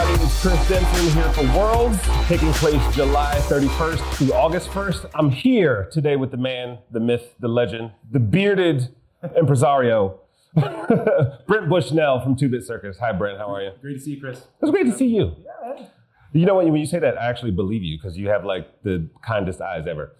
everybody. 0.00 0.24
It's 0.24 0.42
Chris 0.42 0.68
Denson 0.68 1.12
here 1.12 1.32
for 1.32 1.58
Worlds, 1.58 1.98
taking 2.26 2.52
place 2.54 2.94
July 2.94 3.36
31st 3.48 4.14
through 4.14 4.32
August 4.32 4.68
1st. 4.70 5.10
I'm 5.14 5.30
here 5.30 5.88
today 5.92 6.16
with 6.16 6.30
the 6.30 6.36
man, 6.36 6.78
the 6.90 7.00
myth, 7.00 7.34
the 7.40 7.48
legend, 7.48 7.92
the 8.10 8.20
bearded 8.20 8.94
impresario, 9.36 10.20
Brent 10.54 11.68
Bushnell 11.68 12.20
from 12.20 12.36
Two 12.36 12.48
Bit 12.48 12.64
Circus. 12.64 12.98
Hi, 12.98 13.12
Brent. 13.12 13.38
How 13.38 13.54
are 13.54 13.62
you? 13.62 13.72
Great 13.80 13.94
to 13.94 14.00
see 14.00 14.12
you, 14.12 14.20
Chris. 14.20 14.42
It's 14.62 14.70
great 14.70 14.86
to 14.86 14.96
see 14.96 15.06
you. 15.06 15.34
Yeah. 15.44 15.86
You 16.32 16.46
know 16.46 16.54
what? 16.54 16.64
When 16.66 16.76
you 16.76 16.86
say 16.86 17.00
that, 17.00 17.18
I 17.18 17.28
actually 17.28 17.50
believe 17.50 17.82
you 17.82 17.98
because 17.98 18.16
you 18.16 18.28
have 18.28 18.44
like 18.44 18.82
the 18.82 19.08
kindest 19.22 19.60
eyes 19.60 19.86
ever. 19.86 20.14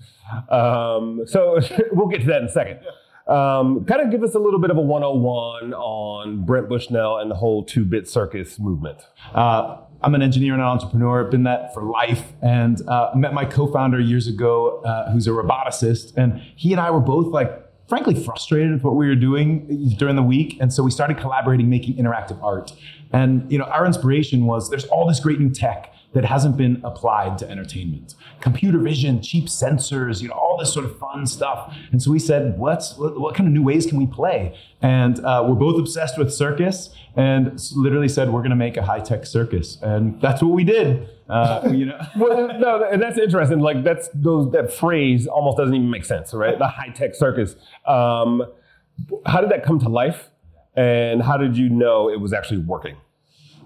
Um, 0.51 1.23
so 1.27 1.61
we'll 1.93 2.09
get 2.09 2.21
to 2.23 2.27
that 2.27 2.43
in 2.43 2.49
a 2.49 2.53
second. 2.53 2.81
Um, 3.27 3.85
kind 3.85 4.00
of 4.00 4.11
give 4.11 4.22
us 4.22 4.35
a 4.35 4.39
little 4.39 4.58
bit 4.58 4.71
of 4.71 4.76
a 4.76 4.81
101 4.81 5.75
on 5.75 6.45
Brent 6.45 6.68
Bushnell 6.68 7.18
and 7.18 7.31
the 7.31 7.35
whole 7.35 7.64
two 7.64 7.85
bit 7.85 8.08
circus 8.08 8.58
movement. 8.58 9.07
Uh, 9.35 9.79
I'm 10.03 10.14
an 10.14 10.22
engineer 10.22 10.54
and 10.54 10.62
an 10.62 10.68
entrepreneur, 10.68 11.25
I've 11.25 11.31
been 11.31 11.43
that 11.45 11.75
for 11.75 11.82
life, 11.82 12.32
and 12.40 12.81
uh, 12.89 13.11
met 13.14 13.35
my 13.35 13.45
co 13.45 13.67
founder 13.67 14.00
years 14.00 14.26
ago, 14.26 14.81
uh, 14.82 15.12
who's 15.12 15.26
a 15.26 15.31
roboticist. 15.31 16.17
And 16.17 16.40
he 16.57 16.72
and 16.72 16.81
I 16.81 16.90
were 16.90 17.00
both 17.00 17.26
like, 17.26 17.53
frankly, 17.89 18.14
frustrated 18.14 18.72
with 18.72 18.82
what 18.82 18.96
we 18.96 19.07
were 19.07 19.14
doing 19.14 19.95
during 19.98 20.17
the 20.17 20.23
week. 20.23 20.57
And 20.61 20.73
so 20.73 20.82
we 20.82 20.90
started 20.90 21.18
collaborating, 21.18 21.68
making 21.68 21.96
interactive 21.96 22.43
art. 22.43 22.73
And 23.12 23.50
you 23.53 23.59
know, 23.59 23.64
our 23.64 23.84
inspiration 23.84 24.46
was 24.46 24.71
there's 24.71 24.87
all 24.87 25.07
this 25.07 25.21
great 25.21 25.39
new 25.39 25.50
tech 25.50 25.95
that 26.13 26.25
hasn't 26.25 26.57
been 26.57 26.81
applied 26.82 27.39
to 27.39 27.49
entertainment. 27.49 28.14
Computer 28.41 28.79
vision, 28.79 29.23
cheap 29.23 29.46
sensors, 29.46 30.21
you 30.21 30.29
know, 30.29 30.35
all 30.35 30.57
this 30.59 30.73
sort 30.73 30.85
of 30.85 30.99
fun 30.99 31.25
stuff. 31.27 31.75
And 31.93 32.03
so 32.03 32.11
we 32.11 32.19
said, 32.19 32.59
what's 32.59 32.97
what, 32.97 33.19
what 33.20 33.34
kind 33.34 33.47
of 33.47 33.53
new 33.53 33.62
ways 33.62 33.87
can 33.87 33.97
we 33.97 34.06
play? 34.06 34.59
And 34.83 35.25
uh, 35.25 35.45
we're 35.47 35.55
both 35.55 35.79
obsessed 35.79 36.19
with 36.19 36.33
circus, 36.33 36.91
and 37.15 37.61
literally 37.77 38.09
said 38.09 38.31
we're 38.31 38.41
going 38.41 38.51
to 38.51 38.57
make 38.57 38.77
a 38.77 38.83
high 38.83 39.01
tech 39.01 39.27
circus, 39.27 39.79
and 39.83 40.21
that's 40.21 40.43
what 40.43 40.53
we 40.53 40.65
did. 40.65 41.09
Uh, 41.29 41.69
you 41.73 41.87
know, 41.87 42.01
well, 42.17 42.59
no, 42.59 42.83
and 42.83 43.01
that's 43.01 43.19
interesting. 43.19 43.61
Like 43.61 43.84
that's 43.84 44.09
those 44.15 44.51
that 44.53 44.73
phrase 44.73 45.27
almost 45.27 45.59
doesn't 45.59 45.75
even 45.75 45.91
make 45.91 46.05
sense, 46.05 46.34
right? 46.34 46.59
The 46.59 46.69
high 46.69 46.89
tech 46.89 47.15
circus. 47.15 47.55
Um, 47.87 48.45
how 49.27 49.41
did 49.41 49.51
that 49.51 49.65
come 49.65 49.79
to 49.81 49.89
life, 49.89 50.31
and 50.75 51.23
how 51.23 51.37
did 51.37 51.56
you 51.56 51.69
know 51.69 52.11
it 52.11 52.21
was 52.21 52.33
actually 52.33 52.59
working? 52.59 52.97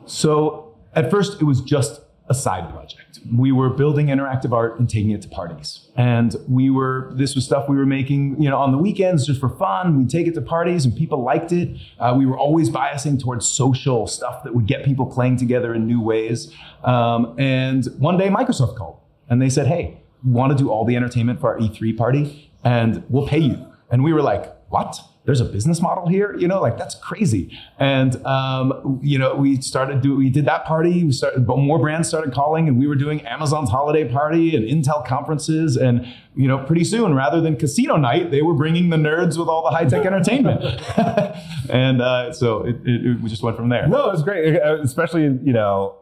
So 0.07 0.77
at 0.95 1.11
first, 1.11 1.41
it 1.41 1.45
was 1.45 1.61
just 1.61 2.01
a 2.29 2.35
side 2.35 2.71
project. 2.71 3.21
We 3.37 3.53
were 3.53 3.69
building 3.69 4.07
interactive 4.07 4.53
art 4.53 4.79
and 4.79 4.89
taking 4.89 5.11
it 5.11 5.21
to 5.23 5.29
parties. 5.29 5.89
And 5.95 6.35
we 6.49 6.71
were, 6.71 7.13
this 7.15 7.35
was 7.35 7.45
stuff 7.45 7.69
we 7.69 7.77
were 7.77 7.85
making, 7.85 8.41
you 8.41 8.49
know, 8.49 8.57
on 8.57 8.73
the 8.73 8.79
weekends 8.79 9.27
just 9.27 9.41
for 9.41 9.51
fun. 9.51 9.99
We'd 9.99 10.09
take 10.09 10.27
it 10.27 10.35
to 10.35 10.41
parties 10.41 10.87
and 10.87 10.97
people 10.97 11.23
liked 11.23 11.53
it. 11.53 11.77
Uh, 11.99 12.15
we 12.17 12.25
were 12.25 12.39
always 12.39 12.71
biasing 12.71 13.21
towards 13.21 13.47
social 13.47 14.07
stuff 14.07 14.43
that 14.45 14.55
would 14.55 14.67
get 14.67 14.85
people 14.85 15.05
playing 15.05 15.37
together 15.37 15.75
in 15.75 15.87
new 15.87 16.01
ways. 16.01 16.51
Um, 16.83 17.35
and 17.39 17.85
one 17.99 18.17
day 18.17 18.29
Microsoft 18.29 18.77
called 18.77 19.01
and 19.29 19.41
they 19.41 19.51
said, 19.51 19.67
hey, 19.67 20.01
we 20.25 20.33
want 20.33 20.57
to 20.57 20.57
do 20.57 20.71
all 20.71 20.87
the 20.87 20.97
entertainment 20.97 21.41
for 21.41 21.53
our 21.55 21.61
E3 21.61 21.97
party 21.97 22.51
and 22.65 23.05
we'll 23.11 23.27
pay 23.27 23.39
you. 23.39 23.67
And 23.91 24.03
we 24.03 24.15
were 24.15 24.23
like, 24.23 24.51
what? 24.71 24.99
There's 25.25 25.41
a 25.41 25.45
business 25.45 25.81
model 25.81 26.07
here, 26.07 26.37
you 26.39 26.47
know, 26.47 26.61
like 26.61 26.77
that's 26.77 26.95
crazy. 26.97 27.59
And 27.79 28.25
um, 28.27 29.01
you 29.03 29.19
know, 29.19 29.35
we 29.35 29.61
started 29.63 30.03
do 30.03 30.15
we 30.15 30.29
did 30.29 30.45
that 30.45 30.67
party. 30.67 31.03
We 31.05 31.13
started, 31.13 31.47
but 31.47 31.57
more 31.57 31.79
brands 31.79 32.09
started 32.09 32.35
calling, 32.35 32.69
and 32.69 32.79
we 32.79 32.87
were 32.87 32.95
doing 32.95 33.23
Amazon's 33.23 33.71
holiday 33.71 34.07
party 34.07 34.55
and 34.55 34.65
Intel 34.65 35.07
conferences, 35.07 35.77
and 35.77 36.07
you 36.37 36.47
know, 36.47 36.59
pretty 36.59 36.85
soon, 36.85 37.15
rather 37.15 37.41
than 37.41 37.57
casino 37.57 37.97
night, 37.97 38.31
they 38.31 38.43
were 38.43 38.55
bringing 38.55 38.91
the 38.91 38.99
nerds 38.99 39.39
with 39.39 39.49
all 39.49 39.63
the 39.63 39.71
high 39.71 39.87
tech 39.87 40.05
entertainment, 40.07 40.63
and 41.71 42.03
uh, 42.03 42.31
so 42.33 42.63
it, 42.67 42.77
it, 42.85 43.07
it 43.07 43.25
just 43.25 43.43
went 43.43 43.57
from 43.57 43.71
there. 43.71 43.89
No, 43.89 44.11
it's 44.11 44.23
great, 44.23 44.61
uh, 44.61 44.81
especially 44.83 45.23
you 45.23 45.53
know 45.55 45.97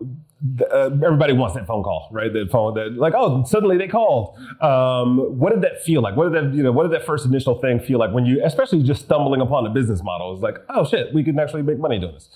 uh, 0.73 0.91
everybody 1.05 1.33
wants 1.33 1.55
that 1.55 1.67
phone 1.67 1.83
call, 1.83 2.09
right? 2.11 2.33
That 2.33 2.51
phone 2.51 2.75
that 2.75 2.95
like, 2.95 3.15
oh, 3.17 3.45
suddenly 3.45 3.79
they 3.79 3.89
called. 3.89 4.37
Um, 4.61 5.39
what 5.39 5.53
did 5.53 5.63
that 5.63 5.83
feel 5.83 6.03
like? 6.03 6.17
What 6.17 6.33
did 6.33 6.45
that, 6.45 6.57
you 6.57 6.63
know, 6.63 6.73
what 6.73 6.85
did 6.85 6.93
that 6.93 7.07
first 7.07 7.25
initial 7.25 7.61
thing 7.61 7.79
feel 7.81 7.99
like 7.99 8.13
when 8.13 8.27
you, 8.27 8.41
especially 8.45 8.83
just 8.83 9.03
stumbling 9.05 9.41
upon 9.41 9.67
a 9.67 9.71
business 9.71 10.03
model? 10.03 10.33
It's 10.33 10.43
like, 10.43 10.59
oh 10.69 10.85
shit, 10.85 11.15
we 11.15 11.23
can 11.23 11.39
actually 11.39 11.63
make 11.63 11.79
money 11.79 11.99
doing 11.99 12.15
this. 12.15 12.29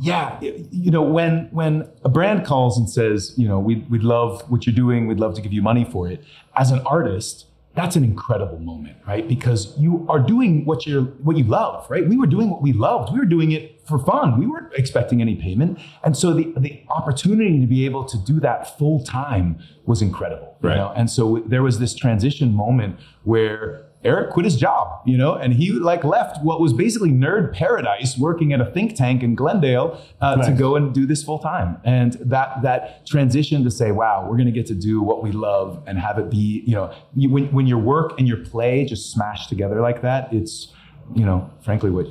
Yeah, 0.00 0.40
you 0.40 0.90
know, 0.90 1.02
when 1.02 1.48
when 1.52 1.88
a 2.04 2.08
brand 2.08 2.44
calls 2.44 2.76
and 2.76 2.90
says, 2.90 3.32
you 3.36 3.46
know, 3.46 3.60
we 3.60 3.76
we'd 3.88 4.02
love 4.02 4.42
what 4.50 4.66
you're 4.66 4.74
doing, 4.74 5.06
we'd 5.06 5.20
love 5.20 5.34
to 5.36 5.40
give 5.40 5.52
you 5.52 5.62
money 5.62 5.84
for 5.84 6.08
it. 6.08 6.24
As 6.56 6.72
an 6.72 6.80
artist, 6.80 7.46
that's 7.74 7.94
an 7.94 8.02
incredible 8.02 8.58
moment, 8.58 8.96
right? 9.06 9.26
Because 9.28 9.76
you 9.78 10.04
are 10.08 10.18
doing 10.18 10.64
what 10.64 10.84
you're 10.84 11.04
what 11.22 11.36
you 11.36 11.44
love, 11.44 11.88
right? 11.88 12.08
We 12.08 12.16
were 12.16 12.26
doing 12.26 12.50
what 12.50 12.60
we 12.60 12.72
loved. 12.72 13.12
We 13.12 13.20
were 13.20 13.24
doing 13.24 13.52
it 13.52 13.73
for 13.84 13.98
fun. 13.98 14.38
We 14.38 14.46
weren't 14.46 14.72
expecting 14.74 15.20
any 15.20 15.34
payment, 15.34 15.78
and 16.02 16.16
so 16.16 16.32
the 16.32 16.52
the 16.56 16.82
opportunity 16.88 17.60
to 17.60 17.66
be 17.66 17.84
able 17.84 18.04
to 18.04 18.18
do 18.18 18.40
that 18.40 18.78
full 18.78 19.04
time 19.04 19.58
was 19.84 20.02
incredible, 20.02 20.56
right? 20.60 20.72
You 20.72 20.76
know? 20.78 20.92
And 20.96 21.10
so 21.10 21.42
there 21.46 21.62
was 21.62 21.78
this 21.78 21.94
transition 21.94 22.54
moment 22.54 22.98
where 23.24 23.86
Eric 24.04 24.30
quit 24.30 24.44
his 24.44 24.56
job, 24.56 25.00
you 25.06 25.16
know, 25.16 25.34
and 25.34 25.54
he 25.54 25.72
like 25.72 26.04
left 26.04 26.44
what 26.44 26.60
was 26.60 26.74
basically 26.74 27.10
nerd 27.10 27.54
paradise, 27.54 28.18
working 28.18 28.52
at 28.52 28.60
a 28.60 28.66
think 28.66 28.94
tank 28.94 29.22
in 29.22 29.34
Glendale, 29.34 29.98
uh, 30.20 30.34
nice. 30.34 30.46
to 30.46 30.52
go 30.52 30.76
and 30.76 30.92
do 30.92 31.06
this 31.06 31.22
full 31.22 31.38
time. 31.38 31.78
And 31.84 32.12
that 32.20 32.62
that 32.62 33.06
transition 33.06 33.64
to 33.64 33.70
say, 33.70 33.92
wow, 33.92 34.26
we're 34.28 34.36
going 34.36 34.46
to 34.46 34.52
get 34.52 34.66
to 34.66 34.74
do 34.74 35.00
what 35.00 35.22
we 35.22 35.32
love 35.32 35.82
and 35.86 35.98
have 35.98 36.18
it 36.18 36.28
be, 36.28 36.62
you 36.66 36.74
know, 36.74 36.92
you, 37.14 37.30
when 37.30 37.50
when 37.52 37.66
your 37.66 37.78
work 37.78 38.18
and 38.18 38.28
your 38.28 38.44
play 38.44 38.84
just 38.84 39.10
smash 39.10 39.46
together 39.46 39.80
like 39.80 40.02
that, 40.02 40.32
it's 40.32 40.68
you 41.14 41.24
know, 41.24 41.50
frankly, 41.60 41.90
what 41.90 42.06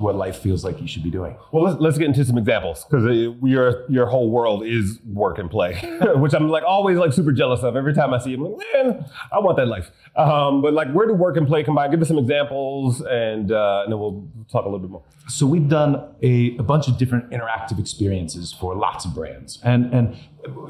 what 0.00 0.14
life 0.16 0.38
feels 0.38 0.64
like 0.64 0.80
you 0.80 0.86
should 0.86 1.02
be 1.02 1.10
doing. 1.10 1.36
Well, 1.50 1.64
let's, 1.64 1.80
let's 1.80 1.98
get 1.98 2.08
into 2.08 2.24
some 2.24 2.36
examples 2.36 2.84
because 2.84 3.04
your 3.42 3.90
your 3.90 4.06
whole 4.06 4.30
world 4.30 4.64
is 4.64 4.98
work 5.12 5.38
and 5.38 5.50
play, 5.50 5.74
which 6.16 6.34
I'm 6.34 6.48
like 6.48 6.62
always 6.64 6.98
like 6.98 7.12
super 7.12 7.32
jealous 7.32 7.62
of. 7.62 7.76
Every 7.76 7.94
time 7.94 8.12
I 8.12 8.18
see 8.18 8.32
it, 8.32 8.36
I'm 8.36 8.44
like, 8.44 8.66
man, 8.74 9.06
I 9.32 9.38
want 9.38 9.56
that 9.56 9.68
life. 9.68 9.90
Um, 10.16 10.62
but 10.62 10.74
like, 10.74 10.92
where 10.92 11.06
do 11.06 11.14
work 11.14 11.36
and 11.36 11.46
play 11.46 11.64
combine? 11.64 11.90
Give 11.90 12.02
us 12.02 12.08
some 12.08 12.18
examples, 12.18 13.00
and, 13.00 13.50
uh, 13.50 13.82
and 13.84 13.92
then 13.92 13.98
we'll 13.98 14.28
talk 14.50 14.64
a 14.64 14.68
little 14.68 14.78
bit 14.78 14.90
more. 14.90 15.02
So 15.28 15.46
we've 15.46 15.68
done 15.68 15.96
a, 16.22 16.56
a 16.58 16.62
bunch 16.62 16.86
of 16.86 16.98
different 16.98 17.30
interactive 17.30 17.78
experiences 17.78 18.52
for 18.52 18.76
lots 18.76 19.04
of 19.04 19.14
brands, 19.14 19.58
and 19.64 19.92
and 19.94 20.16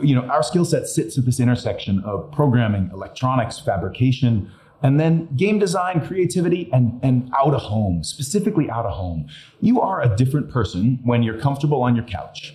you 0.03 0.15
know, 0.15 0.23
our 0.29 0.43
skill 0.43 0.65
set 0.65 0.87
sits 0.87 1.19
at 1.19 1.25
this 1.25 1.41
intersection 1.41 2.01
of 2.05 2.31
programming, 2.31 2.91
electronics, 2.93 3.59
fabrication 3.59 4.51
and 4.84 5.00
then 5.00 5.27
game 5.34 5.59
design, 5.59 6.06
creativity, 6.06 6.71
and, 6.71 7.00
and 7.03 7.33
out 7.37 7.55
of 7.55 7.62
home, 7.62 8.05
specifically 8.05 8.69
out 8.71 8.84
of 8.84 8.93
home. 8.93 9.27
You 9.61 9.81
are 9.81 10.03
a 10.03 10.15
different 10.15 10.50
person 10.50 11.00
when 11.03 11.22
you're 11.22 11.41
comfortable 11.41 11.83
on 11.83 11.97
your 11.97 12.05
couch 12.05 12.55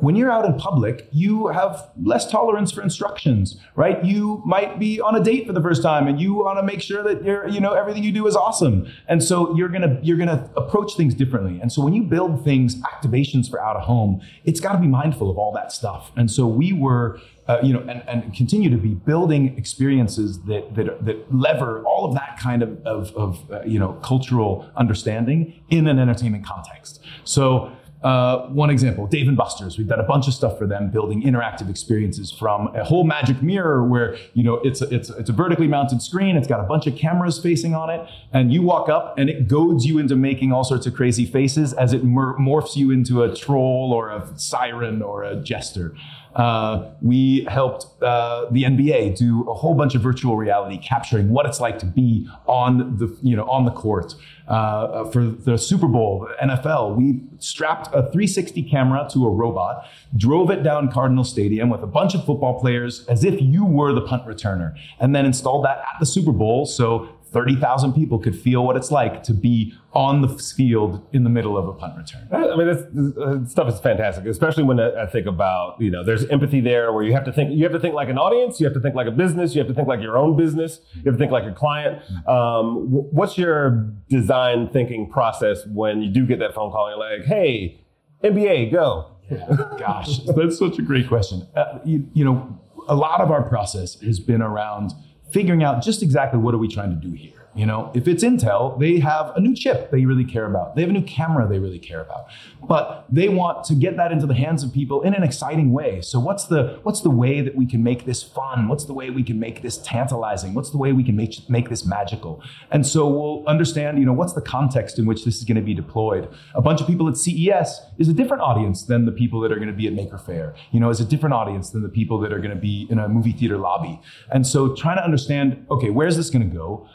when 0.00 0.16
you're 0.16 0.30
out 0.30 0.44
in 0.44 0.54
public, 0.54 1.08
you 1.12 1.48
have 1.48 1.90
less 2.02 2.30
tolerance 2.30 2.70
for 2.72 2.82
instructions, 2.82 3.58
right? 3.74 4.04
You 4.04 4.42
might 4.44 4.78
be 4.78 5.00
on 5.00 5.16
a 5.16 5.22
date 5.22 5.46
for 5.46 5.52
the 5.52 5.60
first 5.60 5.82
time 5.82 6.06
and 6.06 6.20
you 6.20 6.34
want 6.34 6.58
to 6.58 6.62
make 6.62 6.80
sure 6.80 7.02
that 7.02 7.24
you're, 7.24 7.48
you 7.48 7.60
know, 7.60 7.72
everything 7.72 8.02
you 8.02 8.12
do 8.12 8.26
is 8.26 8.36
awesome. 8.36 8.86
And 9.08 9.22
so 9.22 9.56
you're 9.56 9.68
going 9.68 9.82
to 9.82 9.98
you're 10.02 10.16
going 10.16 10.28
to 10.28 10.50
approach 10.56 10.96
things 10.96 11.14
differently. 11.14 11.60
And 11.60 11.72
so 11.72 11.82
when 11.82 11.92
you 11.92 12.02
build 12.02 12.44
things, 12.44 12.76
activations 12.82 13.48
for 13.48 13.60
out 13.60 13.76
of 13.76 13.82
home, 13.82 14.20
it's 14.44 14.60
got 14.60 14.72
to 14.72 14.78
be 14.78 14.88
mindful 14.88 15.30
of 15.30 15.38
all 15.38 15.52
that 15.52 15.72
stuff. 15.72 16.12
And 16.16 16.30
so 16.30 16.46
we 16.46 16.72
were 16.72 17.20
uh, 17.48 17.60
you 17.62 17.72
know, 17.72 17.80
and, 17.80 18.02
and 18.08 18.34
continue 18.34 18.68
to 18.68 18.76
be 18.76 18.88
building 18.88 19.56
experiences 19.56 20.40
that, 20.42 20.74
that, 20.74 21.04
that 21.04 21.32
lever 21.32 21.82
all 21.84 22.04
of 22.04 22.12
that 22.14 22.36
kind 22.40 22.62
of, 22.62 22.84
of, 22.84 23.14
of 23.14 23.50
uh, 23.52 23.62
you 23.64 23.78
know, 23.78 23.92
cultural 24.02 24.68
understanding 24.76 25.62
in 25.70 25.86
an 25.86 25.98
entertainment 25.98 26.44
context. 26.44 27.00
So 27.22 27.70
uh, 28.02 28.46
one 28.48 28.70
example, 28.70 29.06
Dave 29.06 29.26
and 29.26 29.36
Buster's. 29.36 29.78
We've 29.78 29.88
done 29.88 30.00
a 30.00 30.04
bunch 30.04 30.28
of 30.28 30.34
stuff 30.34 30.58
for 30.58 30.66
them, 30.66 30.90
building 30.90 31.22
interactive 31.22 31.70
experiences 31.70 32.30
from 32.30 32.68
a 32.76 32.84
whole 32.84 33.04
magic 33.04 33.42
mirror 33.42 33.84
where 33.84 34.16
you 34.34 34.42
know 34.42 34.56
it's 34.56 34.82
a, 34.82 34.94
it's 34.94 35.08
it's 35.10 35.30
a 35.30 35.32
vertically 35.32 35.66
mounted 35.66 36.02
screen. 36.02 36.36
It's 36.36 36.46
got 36.46 36.60
a 36.60 36.64
bunch 36.64 36.86
of 36.86 36.94
cameras 36.96 37.38
facing 37.38 37.74
on 37.74 37.90
it, 37.90 38.06
and 38.32 38.52
you 38.52 38.62
walk 38.62 38.88
up 38.88 39.18
and 39.18 39.30
it 39.30 39.48
goads 39.48 39.86
you 39.86 39.98
into 39.98 40.14
making 40.14 40.52
all 40.52 40.62
sorts 40.62 40.86
of 40.86 40.94
crazy 40.94 41.24
faces 41.24 41.72
as 41.72 41.92
it 41.92 42.04
morphs 42.04 42.76
you 42.76 42.90
into 42.90 43.22
a 43.22 43.34
troll 43.34 43.92
or 43.94 44.10
a 44.10 44.30
siren 44.36 45.00
or 45.02 45.24
a 45.24 45.36
jester. 45.36 45.94
Uh, 46.36 46.90
we 47.00 47.44
helped 47.48 47.86
uh, 48.02 48.44
the 48.50 48.64
NBA 48.64 49.16
do 49.16 49.48
a 49.48 49.54
whole 49.54 49.74
bunch 49.74 49.94
of 49.94 50.02
virtual 50.02 50.36
reality, 50.36 50.76
capturing 50.76 51.30
what 51.30 51.46
it's 51.46 51.60
like 51.60 51.78
to 51.78 51.86
be 51.86 52.28
on 52.46 52.98
the 52.98 53.16
you 53.22 53.34
know 53.34 53.44
on 53.44 53.64
the 53.64 53.70
court. 53.70 54.14
Uh, 54.46 55.04
for 55.10 55.24
the 55.24 55.56
Super 55.56 55.88
Bowl, 55.88 56.28
NFL, 56.40 56.94
we 56.94 57.20
strapped 57.38 57.88
a 57.88 58.02
360 58.02 58.62
camera 58.64 59.08
to 59.10 59.26
a 59.26 59.30
robot, 59.30 59.88
drove 60.16 60.50
it 60.50 60.62
down 60.62 60.92
Cardinal 60.92 61.24
Stadium 61.24 61.68
with 61.68 61.82
a 61.82 61.86
bunch 61.86 62.14
of 62.14 62.24
football 62.24 62.60
players 62.60 63.06
as 63.06 63.24
if 63.24 63.40
you 63.40 63.64
were 63.64 63.92
the 63.92 64.02
punt 64.02 64.24
returner, 64.26 64.76
and 65.00 65.16
then 65.16 65.24
installed 65.24 65.64
that 65.64 65.78
at 65.78 65.98
the 65.98 66.06
Super 66.06 66.32
Bowl 66.32 66.66
so 66.66 67.08
30,000 67.32 67.92
people 67.92 68.18
could 68.18 68.38
feel 68.38 68.64
what 68.64 68.76
it's 68.76 68.90
like 68.90 69.22
to 69.24 69.34
be 69.34 69.74
on 69.92 70.20
the 70.20 70.28
field 70.28 71.06
in 71.12 71.24
the 71.24 71.30
middle 71.30 71.58
of 71.58 71.66
a 71.66 71.72
punt 71.72 71.96
return. 71.96 72.28
I 72.32 72.56
mean, 72.56 72.66
this, 72.66 72.84
this 72.92 73.50
stuff 73.50 73.68
is 73.68 73.80
fantastic, 73.80 74.26
especially 74.26 74.62
when 74.62 74.78
I 74.78 75.06
think 75.06 75.26
about, 75.26 75.80
you 75.80 75.90
know, 75.90 76.04
there's 76.04 76.24
empathy 76.26 76.60
there 76.60 76.92
where 76.92 77.02
you 77.02 77.12
have 77.14 77.24
to 77.24 77.32
think, 77.32 77.52
you 77.52 77.64
have 77.64 77.72
to 77.72 77.80
think 77.80 77.94
like 77.94 78.08
an 78.08 78.18
audience, 78.18 78.60
you 78.60 78.66
have 78.66 78.74
to 78.74 78.80
think 78.80 78.94
like 78.94 79.06
a 79.06 79.12
business, 79.12 79.54
you 79.54 79.58
have 79.58 79.68
to 79.68 79.74
think 79.74 79.88
like 79.88 80.00
your 80.00 80.16
own 80.16 80.36
business, 80.36 80.80
you 80.94 81.02
have 81.04 81.14
to 81.14 81.18
think 81.18 81.32
like 81.32 81.44
your 81.44 81.54
client. 81.54 82.00
Um, 82.28 82.86
what's 82.90 83.36
your 83.36 83.92
design 84.08 84.68
thinking 84.68 85.10
process 85.10 85.66
when 85.66 86.02
you 86.02 86.10
do 86.10 86.26
get 86.26 86.38
that 86.38 86.54
phone 86.54 86.70
call 86.70 86.88
and 86.88 86.96
you're 86.96 87.18
like, 87.18 87.26
hey, 87.26 87.80
NBA, 88.22 88.72
go? 88.72 89.16
Gosh, 89.78 90.18
that's 90.20 90.58
such 90.58 90.78
a 90.78 90.82
great 90.82 91.08
question. 91.08 91.46
Uh, 91.56 91.80
you, 91.84 92.08
you 92.12 92.24
know, 92.24 92.60
a 92.88 92.94
lot 92.94 93.20
of 93.20 93.30
our 93.30 93.42
process 93.42 94.00
has 94.00 94.20
been 94.20 94.42
around 94.42 94.92
figuring 95.30 95.62
out 95.62 95.82
just 95.82 96.02
exactly 96.02 96.38
what 96.38 96.54
are 96.54 96.58
we 96.58 96.68
trying 96.68 96.90
to 96.90 96.96
do 96.96 97.12
here. 97.12 97.45
You 97.56 97.64
know, 97.64 97.90
if 97.94 98.06
it's 98.06 98.22
Intel, 98.22 98.78
they 98.78 98.98
have 98.98 99.32
a 99.34 99.40
new 99.40 99.54
chip 99.54 99.90
they 99.90 100.04
really 100.04 100.24
care 100.24 100.44
about. 100.44 100.76
They 100.76 100.82
have 100.82 100.90
a 100.90 100.92
new 100.92 101.02
camera 101.02 101.48
they 101.48 101.58
really 101.58 101.78
care 101.78 102.02
about. 102.02 102.26
But 102.62 103.06
they 103.10 103.28
want 103.28 103.64
to 103.64 103.74
get 103.74 103.96
that 103.96 104.12
into 104.12 104.26
the 104.26 104.34
hands 104.34 104.62
of 104.62 104.72
people 104.72 105.02
in 105.02 105.14
an 105.14 105.22
exciting 105.22 105.72
way. 105.72 106.00
So 106.02 106.20
what's 106.20 106.44
the 106.44 106.78
what's 106.82 107.00
the 107.00 107.10
way 107.10 107.40
that 107.40 107.54
we 107.54 107.66
can 107.66 107.82
make 107.82 108.04
this 108.04 108.22
fun? 108.22 108.68
What's 108.68 108.84
the 108.84 108.92
way 108.92 109.10
we 109.10 109.22
can 109.22 109.40
make 109.40 109.62
this 109.62 109.78
tantalizing? 109.78 110.52
What's 110.52 110.70
the 110.70 110.78
way 110.78 110.92
we 110.92 111.02
can 111.02 111.16
make 111.16 111.48
make 111.48 111.70
this 111.70 111.86
magical? 111.86 112.42
And 112.70 112.86
so 112.86 113.08
we'll 113.08 113.46
understand, 113.46 113.98
you 113.98 114.04
know, 114.04 114.12
what's 114.12 114.34
the 114.34 114.42
context 114.42 114.98
in 114.98 115.06
which 115.06 115.24
this 115.24 115.36
is 115.38 115.44
going 115.44 115.56
to 115.56 115.62
be 115.62 115.74
deployed. 115.74 116.28
A 116.54 116.60
bunch 116.60 116.80
of 116.80 116.86
people 116.86 117.08
at 117.08 117.16
CES 117.16 117.80
is 117.98 118.08
a 118.08 118.14
different 118.14 118.42
audience 118.42 118.82
than 118.84 119.06
the 119.06 119.12
people 119.12 119.40
that 119.40 119.52
are 119.52 119.56
going 119.56 119.68
to 119.68 119.74
be 119.74 119.86
at 119.86 119.94
Maker 119.94 120.18
Faire. 120.18 120.54
You 120.72 120.80
know, 120.80 120.90
is 120.90 121.00
a 121.00 121.04
different 121.04 121.34
audience 121.34 121.70
than 121.70 121.82
the 121.82 121.88
people 121.88 122.18
that 122.20 122.32
are 122.32 122.38
going 122.38 122.50
to 122.50 122.60
be 122.60 122.86
in 122.90 122.98
a 122.98 123.08
movie 123.08 123.32
theater 123.32 123.56
lobby. 123.56 124.00
And 124.30 124.46
so 124.46 124.74
trying 124.74 124.98
to 124.98 125.04
understand, 125.04 125.66
okay, 125.70 125.90
where's 125.90 126.16
this 126.16 126.28
going 126.28 126.48
to 126.48 126.54
go? 126.54 126.88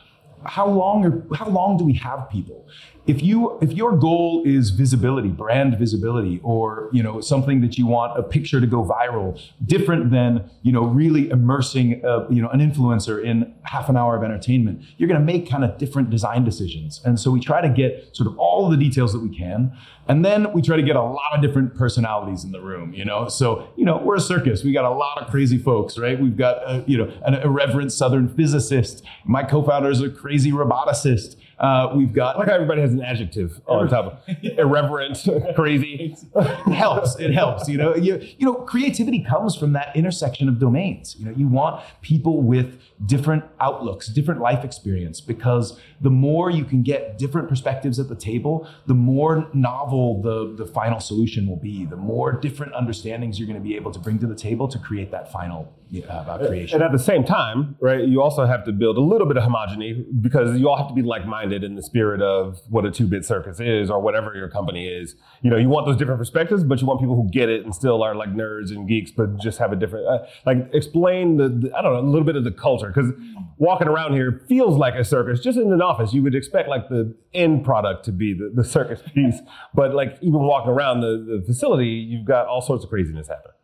How 0.45 0.67
long 0.67 1.05
are, 1.05 1.35
how 1.35 1.47
long 1.47 1.77
do 1.77 1.83
we 1.85 1.93
have 1.93 2.29
people 2.29 2.67
if 3.07 3.23
you 3.23 3.57
if 3.61 3.71
your 3.73 3.97
goal 3.97 4.43
is 4.45 4.69
visibility 4.69 5.29
brand 5.29 5.77
visibility 5.77 6.39
or 6.43 6.89
you 6.91 7.01
know 7.01 7.19
something 7.19 7.61
that 7.61 7.77
you 7.77 7.87
want 7.87 8.17
a 8.17 8.21
picture 8.21 8.61
to 8.61 8.67
go 8.67 8.83
viral 8.83 9.39
different 9.65 10.11
than 10.11 10.49
you 10.61 10.71
know 10.71 10.83
really 10.83 11.29
immersing 11.29 11.99
a, 12.05 12.31
you 12.31 12.41
know 12.41 12.49
an 12.49 12.59
influencer 12.59 13.23
in 13.23 13.53
half 13.63 13.89
an 13.89 13.97
hour 13.97 14.15
of 14.15 14.23
entertainment 14.23 14.83
you're 14.97 15.07
going 15.07 15.19
to 15.19 15.25
make 15.25 15.49
kind 15.49 15.63
of 15.63 15.77
different 15.77 16.09
design 16.09 16.43
decisions. 16.43 17.01
And 17.03 17.19
so 17.19 17.31
we 17.31 17.39
try 17.39 17.61
to 17.61 17.69
get 17.69 18.15
sort 18.15 18.27
of 18.27 18.37
all 18.37 18.69
the 18.69 18.77
details 18.77 19.13
that 19.13 19.19
we 19.19 19.35
can 19.35 19.75
and 20.07 20.23
then 20.23 20.51
we 20.53 20.61
try 20.61 20.75
to 20.75 20.83
get 20.83 20.95
a 20.95 21.01
lot 21.01 21.33
of 21.33 21.41
different 21.41 21.75
personalities 21.75 22.43
in 22.43 22.51
the 22.51 22.61
room 22.61 22.93
you 22.93 23.05
know? 23.05 23.27
So 23.27 23.67
you 23.75 23.85
know 23.85 23.97
we're 23.97 24.17
a 24.17 24.21
circus. 24.21 24.63
We 24.63 24.73
got 24.73 24.85
a 24.85 24.91
lot 24.91 25.19
of 25.19 25.31
crazy 25.31 25.57
folks 25.57 25.97
right? 25.97 26.19
We've 26.19 26.37
got 26.37 26.57
a, 26.69 26.83
you 26.85 26.99
know 26.99 27.11
an 27.25 27.33
irreverent 27.35 27.91
southern 27.91 28.29
physicist. 28.29 29.03
My 29.25 29.43
co-founder 29.43 29.89
is 29.89 30.01
a 30.01 30.09
crazy 30.09 30.51
roboticist 30.51 31.37
uh, 31.61 31.93
we've 31.95 32.11
got 32.11 32.39
like 32.39 32.47
everybody 32.47 32.81
has 32.81 32.91
an 32.91 33.03
adjective 33.03 33.61
on 33.67 33.87
top 33.87 34.05
of 34.27 34.35
irreverent, 34.57 35.27
crazy. 35.55 36.15
it 36.35 36.73
helps. 36.73 37.19
It 37.19 37.31
helps. 37.31 37.69
You 37.69 37.77
know, 37.77 37.95
you, 37.95 38.19
you 38.39 38.47
know, 38.47 38.55
creativity 38.55 39.23
comes 39.23 39.55
from 39.55 39.73
that 39.73 39.95
intersection 39.95 40.49
of 40.49 40.57
domains. 40.57 41.15
You 41.19 41.25
know, 41.25 41.31
you 41.37 41.47
want 41.47 41.83
people 42.01 42.41
with 42.41 42.81
different 43.05 43.43
outlooks, 43.59 44.07
different 44.07 44.41
life 44.41 44.65
experience, 44.65 45.21
because 45.21 45.79
the 46.01 46.09
more 46.09 46.49
you 46.49 46.65
can 46.65 46.81
get 46.81 47.19
different 47.19 47.47
perspectives 47.47 47.99
at 47.99 48.09
the 48.09 48.15
table, 48.15 48.67
the 48.87 48.95
more 48.95 49.47
novel 49.53 50.19
the, 50.23 50.55
the 50.55 50.65
final 50.65 50.99
solution 50.99 51.47
will 51.47 51.57
be, 51.57 51.85
the 51.85 51.95
more 51.95 52.31
different 52.31 52.73
understandings 52.73 53.37
you're 53.37 53.47
going 53.47 53.59
to 53.59 53.63
be 53.63 53.75
able 53.75 53.91
to 53.91 53.99
bring 53.99 54.17
to 54.17 54.25
the 54.25 54.35
table 54.35 54.67
to 54.67 54.79
create 54.79 55.11
that 55.11 55.31
final 55.31 55.71
uh, 56.09 56.37
creation. 56.37 56.75
And 56.75 56.83
at 56.83 56.91
the 56.91 57.03
same 57.03 57.23
time, 57.23 57.75
right, 57.81 58.07
you 58.07 58.21
also 58.21 58.45
have 58.45 58.63
to 58.65 58.71
build 58.71 58.97
a 58.97 59.01
little 59.01 59.27
bit 59.27 59.37
of 59.37 59.43
homogeny 59.43 60.05
because 60.21 60.57
you 60.57 60.69
all 60.69 60.77
have 60.77 60.87
to 60.87 60.93
be 60.93 61.01
like-minded 61.01 61.63
in 61.63 61.75
the 61.75 61.83
spirit 61.83 62.21
of 62.21 62.59
what 62.69 62.85
a 62.85 62.91
two-bit 62.91 63.25
circus 63.25 63.59
is 63.59 63.89
or 63.89 63.99
whatever 63.99 64.33
your 64.35 64.49
company 64.49 64.87
is. 64.87 65.15
You 65.41 65.49
know, 65.49 65.57
you 65.57 65.69
want 65.69 65.85
those 65.85 65.97
different 65.97 66.19
perspectives, 66.19 66.63
but 66.63 66.79
you 66.81 66.87
want 66.87 66.99
people 66.99 67.15
who 67.15 67.29
get 67.29 67.49
it 67.49 67.65
and 67.65 67.75
still 67.75 68.03
are 68.03 68.15
like 68.15 68.33
nerds 68.33 68.71
and 68.71 68.87
geeks, 68.87 69.11
but 69.11 69.37
just 69.39 69.59
have 69.59 69.71
a 69.71 69.75
different, 69.75 70.07
uh, 70.07 70.25
like 70.45 70.69
explain 70.73 71.37
the, 71.37 71.49
the, 71.49 71.77
I 71.77 71.81
don't 71.81 71.93
know, 71.93 71.99
a 71.99 72.09
little 72.09 72.25
bit 72.25 72.35
of 72.35 72.43
the 72.43 72.51
culture 72.51 72.87
because 72.87 73.11
walking 73.57 73.87
around 73.87 74.13
here 74.13 74.45
feels 74.47 74.77
like 74.77 74.95
a 74.95 75.03
circus. 75.03 75.41
Just 75.41 75.57
in 75.57 75.73
an 75.73 75.81
office, 75.81 76.13
you 76.13 76.23
would 76.23 76.35
expect 76.35 76.69
like 76.69 76.87
the 76.89 77.15
end 77.33 77.65
product 77.65 78.05
to 78.05 78.11
be 78.11 78.33
the, 78.33 78.51
the 78.53 78.63
circus 78.63 79.01
piece, 79.13 79.39
but 79.73 79.93
like 79.93 80.17
even 80.21 80.39
walking 80.39 80.71
around 80.71 81.01
the, 81.01 81.39
the 81.39 81.43
facility, 81.45 81.87
you've 81.87 82.25
got 82.25 82.47
all 82.47 82.61
sorts 82.61 82.83
of 82.83 82.89
craziness 82.89 83.27
happening. 83.27 83.55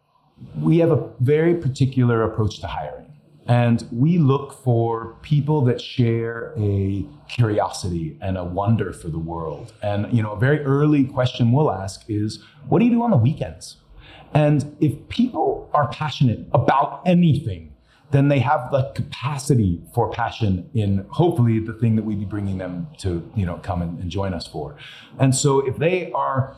We 0.60 0.78
have 0.80 0.92
a 0.92 1.10
very 1.19 1.56
particular 1.56 2.24
approach 2.24 2.60
to 2.62 2.68
hiring. 2.68 3.13
And 3.48 3.88
we 3.92 4.18
look 4.18 4.62
for 4.62 5.16
people 5.22 5.62
that 5.66 5.80
share 5.80 6.54
a 6.57 7.06
curiosity 7.30 8.18
and 8.22 8.38
a 8.38 8.44
wonder 8.44 8.92
for 8.92 9.07
the 9.07 9.19
world. 9.19 9.74
And 9.81 10.12
you 10.13 10.22
know, 10.22 10.34
a 10.34 10.39
very 10.39 10.60
early 10.66 11.06
question 11.06 11.54
we'll 11.54 11.72
ask 11.72 12.04
is, 12.10 12.44
what 12.68 12.80
do 12.80 12.86
you 12.86 12.92
do 12.92 13.04
on 13.04 13.12
the 13.12 13.18
weekends? 13.18 13.78
And 14.34 14.75
if 14.81 15.07
people 15.07 15.69
are 15.74 15.88
passionate 15.88 16.45
about 16.54 17.01
anything, 17.06 17.74
then 18.12 18.30
they 18.30 18.40
have 18.40 18.72
the 18.72 18.92
capacity 18.95 19.81
for 19.94 20.10
passion 20.10 20.69
in 20.74 21.06
hopefully 21.10 21.60
the 21.60 21.74
thing 21.74 21.95
that 21.95 22.04
we'd 22.06 22.19
be 22.19 22.25
bringing 22.25 22.57
them 22.57 22.88
to 23.00 23.30
you 23.36 23.45
know 23.45 23.57
come 23.57 23.81
and, 23.81 24.00
and 24.00 24.10
join 24.10 24.33
us 24.33 24.48
for 24.48 24.78
and 25.19 25.36
so 25.36 25.66
if 25.68 25.78
they 25.78 26.12
are 26.13 26.56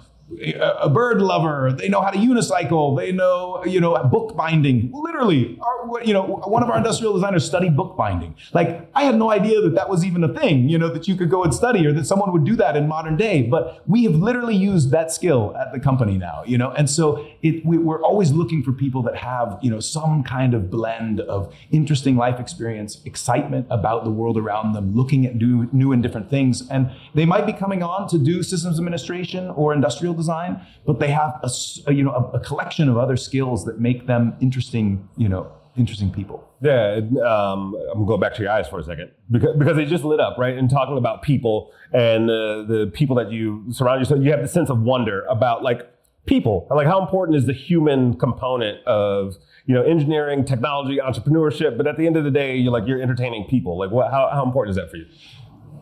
a 0.53 0.89
bird 0.89 1.21
lover. 1.21 1.71
They 1.71 1.89
know 1.89 2.01
how 2.01 2.11
to 2.11 2.17
unicycle. 2.17 2.97
They 2.97 3.11
know, 3.11 3.63
you 3.65 3.81
know, 3.81 4.01
bookbinding. 4.03 4.91
Literally, 4.93 5.57
our, 5.61 6.03
you 6.03 6.13
know, 6.13 6.23
one 6.23 6.63
of 6.63 6.69
our 6.69 6.77
industrial 6.77 7.13
designers 7.13 7.45
studied 7.45 7.75
bookbinding. 7.75 8.35
Like, 8.53 8.89
I 8.93 9.03
had 9.03 9.15
no 9.15 9.31
idea 9.31 9.61
that 9.61 9.75
that 9.75 9.89
was 9.89 10.05
even 10.05 10.23
a 10.23 10.33
thing, 10.33 10.69
you 10.69 10.77
know, 10.77 10.89
that 10.89 11.07
you 11.07 11.15
could 11.15 11.29
go 11.29 11.43
and 11.43 11.53
study 11.53 11.85
or 11.85 11.93
that 11.93 12.05
someone 12.05 12.31
would 12.31 12.45
do 12.45 12.55
that 12.57 12.75
in 12.75 12.87
modern 12.87 13.17
day. 13.17 13.43
But 13.43 13.81
we 13.87 14.03
have 14.03 14.15
literally 14.15 14.55
used 14.55 14.91
that 14.91 15.11
skill 15.11 15.55
at 15.57 15.71
the 15.73 15.79
company 15.79 16.17
now, 16.17 16.43
you 16.45 16.57
know, 16.57 16.71
and 16.71 16.89
so 16.89 17.27
it, 17.41 17.65
we, 17.65 17.77
we're 17.77 18.01
always 18.01 18.31
looking 18.31 18.63
for 18.63 18.71
people 18.71 19.01
that 19.03 19.15
have, 19.15 19.57
you 19.61 19.71
know, 19.71 19.79
some 19.79 20.23
kind 20.23 20.53
of 20.53 20.69
blend 20.69 21.21
of 21.21 21.53
interesting 21.71 22.15
life 22.15 22.39
experience, 22.39 23.01
excitement 23.05 23.65
about 23.69 24.03
the 24.03 24.11
world 24.11 24.37
around 24.37 24.73
them, 24.73 24.95
looking 24.95 25.25
at 25.25 25.35
new, 25.35 25.67
new 25.71 25.91
and 25.91 26.03
different 26.03 26.29
things, 26.29 26.67
and 26.69 26.91
they 27.15 27.25
might 27.25 27.45
be 27.45 27.53
coming 27.53 27.81
on 27.81 28.07
to 28.07 28.17
do 28.17 28.43
systems 28.43 28.77
administration 28.77 29.49
or 29.51 29.73
industrial 29.73 30.13
design, 30.19 30.61
but 30.85 30.99
they 30.99 31.09
have 31.09 31.39
a, 31.43 31.49
a 31.87 31.93
you 31.93 32.03
know 32.03 32.11
a, 32.11 32.37
a, 32.37 32.39
collection 32.39 32.89
of 32.89 32.97
other 32.97 33.17
skills 33.17 33.65
that 33.65 33.79
make 33.79 34.05
them 34.05 34.35
interesting, 34.39 35.07
you 35.17 35.29
know, 35.29 35.51
interesting 35.77 36.11
people. 36.11 36.47
Yeah, 36.61 36.97
um, 36.97 37.75
I'm 37.91 37.99
gonna 37.99 38.05
go 38.05 38.17
back 38.17 38.33
to 38.35 38.41
your 38.41 38.51
eyes 38.51 38.67
for 38.67 38.79
a 38.79 38.83
second 38.83 39.11
because 39.31 39.55
because 39.57 39.75
they 39.75 39.85
just 39.85 40.03
lit 40.03 40.19
up, 40.19 40.37
right? 40.37 40.57
And 40.57 40.69
talking 40.69 40.97
about 40.97 41.21
people 41.21 41.71
and 41.93 42.29
uh, 42.29 42.63
the 42.63 42.91
people 42.93 43.15
that 43.15 43.31
you 43.31 43.65
surround 43.71 44.01
yourself, 44.01 44.21
you 44.23 44.31
have 44.31 44.41
the 44.41 44.47
sense 44.47 44.69
of 44.69 44.81
wonder 44.81 45.25
about 45.29 45.63
like 45.63 45.89
people, 46.25 46.67
like 46.69 46.87
how 46.87 47.01
important 47.01 47.37
is 47.37 47.45
the 47.45 47.53
human 47.53 48.13
component 48.17 48.85
of 48.85 49.35
you 49.65 49.73
know 49.73 49.83
engineering, 49.83 50.45
technology, 50.45 50.97
entrepreneurship. 50.97 51.77
But 51.77 51.87
at 51.87 51.97
the 51.97 52.05
end 52.05 52.17
of 52.17 52.23
the 52.23 52.31
day, 52.31 52.57
you're 52.57 52.71
like 52.71 52.87
you're 52.87 53.01
entertaining 53.01 53.45
people. 53.49 53.77
Like, 53.77 53.91
what? 53.91 54.11
How, 54.11 54.29
how 54.31 54.45
important 54.45 54.71
is 54.71 54.75
that 54.77 54.91
for 54.91 54.97
you? 54.97 55.07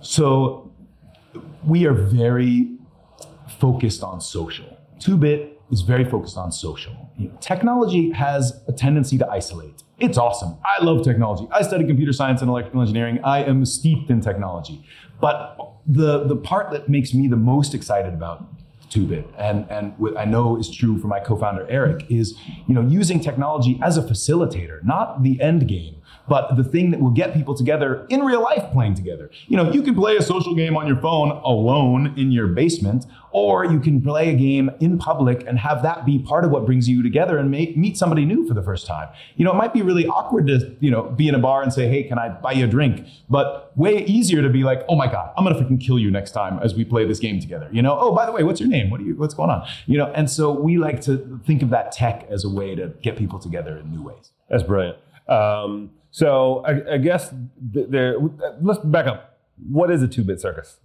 So 0.01 0.71
we 1.65 1.85
are 1.85 1.93
very 1.93 2.76
focused 3.59 4.03
on 4.03 4.21
social. 4.21 4.77
2-bit 4.99 5.61
is 5.71 5.81
very 5.81 6.05
focused 6.05 6.37
on 6.37 6.51
social. 6.51 7.11
You 7.17 7.29
know, 7.29 7.37
technology 7.41 8.11
has 8.11 8.61
a 8.67 8.71
tendency 8.71 9.17
to 9.17 9.27
isolate. 9.29 9.83
It's 9.99 10.17
awesome. 10.17 10.57
I 10.63 10.83
love 10.83 11.03
technology. 11.03 11.47
I 11.51 11.61
studied 11.61 11.87
computer 11.87 12.13
science 12.13 12.41
and 12.41 12.49
electrical 12.49 12.81
engineering. 12.81 13.19
I 13.23 13.43
am 13.43 13.65
steeped 13.65 14.09
in 14.09 14.21
technology. 14.21 14.83
But 15.19 15.57
the, 15.85 16.25
the 16.25 16.35
part 16.35 16.71
that 16.71 16.87
makes 16.89 17.13
me 17.13 17.27
the 17.27 17.37
most 17.37 17.73
excited 17.73 18.13
about 18.13 18.45
2-bit 18.89 19.27
and, 19.37 19.69
and 19.69 19.97
what 19.97 20.17
I 20.17 20.23
know 20.23 20.57
is 20.57 20.69
true 20.69 20.97
for 20.97 21.07
my 21.07 21.19
co-founder 21.19 21.67
Eric 21.69 22.05
is 22.09 22.39
you 22.67 22.73
know 22.73 22.81
using 22.81 23.19
technology 23.19 23.77
as 23.83 23.97
a 23.97 24.01
facilitator, 24.01 24.81
not 24.83 25.23
the 25.23 25.41
end 25.41 25.67
game 25.67 25.97
but 26.27 26.55
the 26.55 26.63
thing 26.63 26.91
that 26.91 26.99
will 26.99 27.11
get 27.11 27.33
people 27.33 27.55
together 27.55 28.05
in 28.09 28.21
real 28.21 28.41
life 28.41 28.71
playing 28.71 28.95
together. 28.95 29.29
You 29.47 29.57
know, 29.57 29.71
you 29.71 29.81
can 29.81 29.95
play 29.95 30.17
a 30.17 30.21
social 30.21 30.55
game 30.55 30.75
on 30.75 30.87
your 30.87 30.97
phone 30.97 31.31
alone 31.31 32.13
in 32.17 32.31
your 32.31 32.47
basement, 32.47 33.05
or 33.31 33.65
you 33.65 33.79
can 33.79 34.01
play 34.01 34.29
a 34.29 34.33
game 34.33 34.71
in 34.79 34.97
public 34.97 35.45
and 35.47 35.59
have 35.59 35.83
that 35.83 36.05
be 36.05 36.19
part 36.19 36.43
of 36.43 36.51
what 36.51 36.65
brings 36.65 36.89
you 36.89 37.03
together 37.03 37.37
and 37.37 37.51
meet 37.51 37.97
somebody 37.97 38.25
new 38.25 38.47
for 38.47 38.53
the 38.53 38.63
first 38.63 38.87
time. 38.87 39.09
You 39.35 39.45
know, 39.45 39.51
it 39.51 39.55
might 39.55 39.73
be 39.73 39.81
really 39.81 40.07
awkward 40.07 40.47
to, 40.47 40.75
you 40.79 40.89
know, 40.89 41.03
be 41.03 41.27
in 41.27 41.35
a 41.35 41.39
bar 41.39 41.61
and 41.61 41.71
say, 41.71 41.87
hey, 41.87 42.03
can 42.03 42.17
I 42.17 42.29
buy 42.29 42.53
you 42.53 42.65
a 42.65 42.67
drink? 42.67 43.05
But 43.29 43.77
way 43.77 44.03
easier 44.05 44.41
to 44.41 44.49
be 44.49 44.63
like, 44.63 44.83
oh 44.89 44.95
my 44.95 45.07
God, 45.11 45.33
I'm 45.37 45.43
gonna 45.43 45.59
freaking 45.59 45.79
kill 45.79 45.99
you 45.99 46.09
next 46.09 46.31
time 46.31 46.59
as 46.59 46.73
we 46.73 46.83
play 46.83 47.05
this 47.05 47.19
game 47.19 47.39
together. 47.39 47.69
You 47.71 47.81
know, 47.81 47.97
oh, 47.99 48.13
by 48.13 48.25
the 48.25 48.31
way, 48.31 48.43
what's 48.43 48.59
your 48.59 48.69
name? 48.69 48.89
What 48.89 49.01
are 49.01 49.03
you, 49.03 49.15
what's 49.15 49.33
going 49.33 49.49
on? 49.49 49.67
You 49.85 49.97
know, 49.97 50.07
and 50.13 50.29
so 50.29 50.51
we 50.51 50.77
like 50.77 51.01
to 51.01 51.39
think 51.45 51.61
of 51.61 51.69
that 51.69 51.91
tech 51.91 52.27
as 52.29 52.43
a 52.43 52.49
way 52.49 52.75
to 52.75 52.93
get 53.01 53.17
people 53.17 53.39
together 53.39 53.77
in 53.77 53.91
new 53.91 54.03
ways. 54.03 54.31
That's 54.49 54.63
brilliant. 54.63 54.97
Um, 55.27 55.91
so 56.17 56.63
I, 56.65 56.95
I 56.95 56.97
guess 56.97 57.31
there. 57.61 58.17
Uh, 58.17 58.53
let's 58.59 58.79
back 58.79 59.05
up. 59.05 59.37
What 59.69 59.91
is 59.91 60.01
a 60.01 60.07
two-bit 60.07 60.41
circus? 60.41 60.79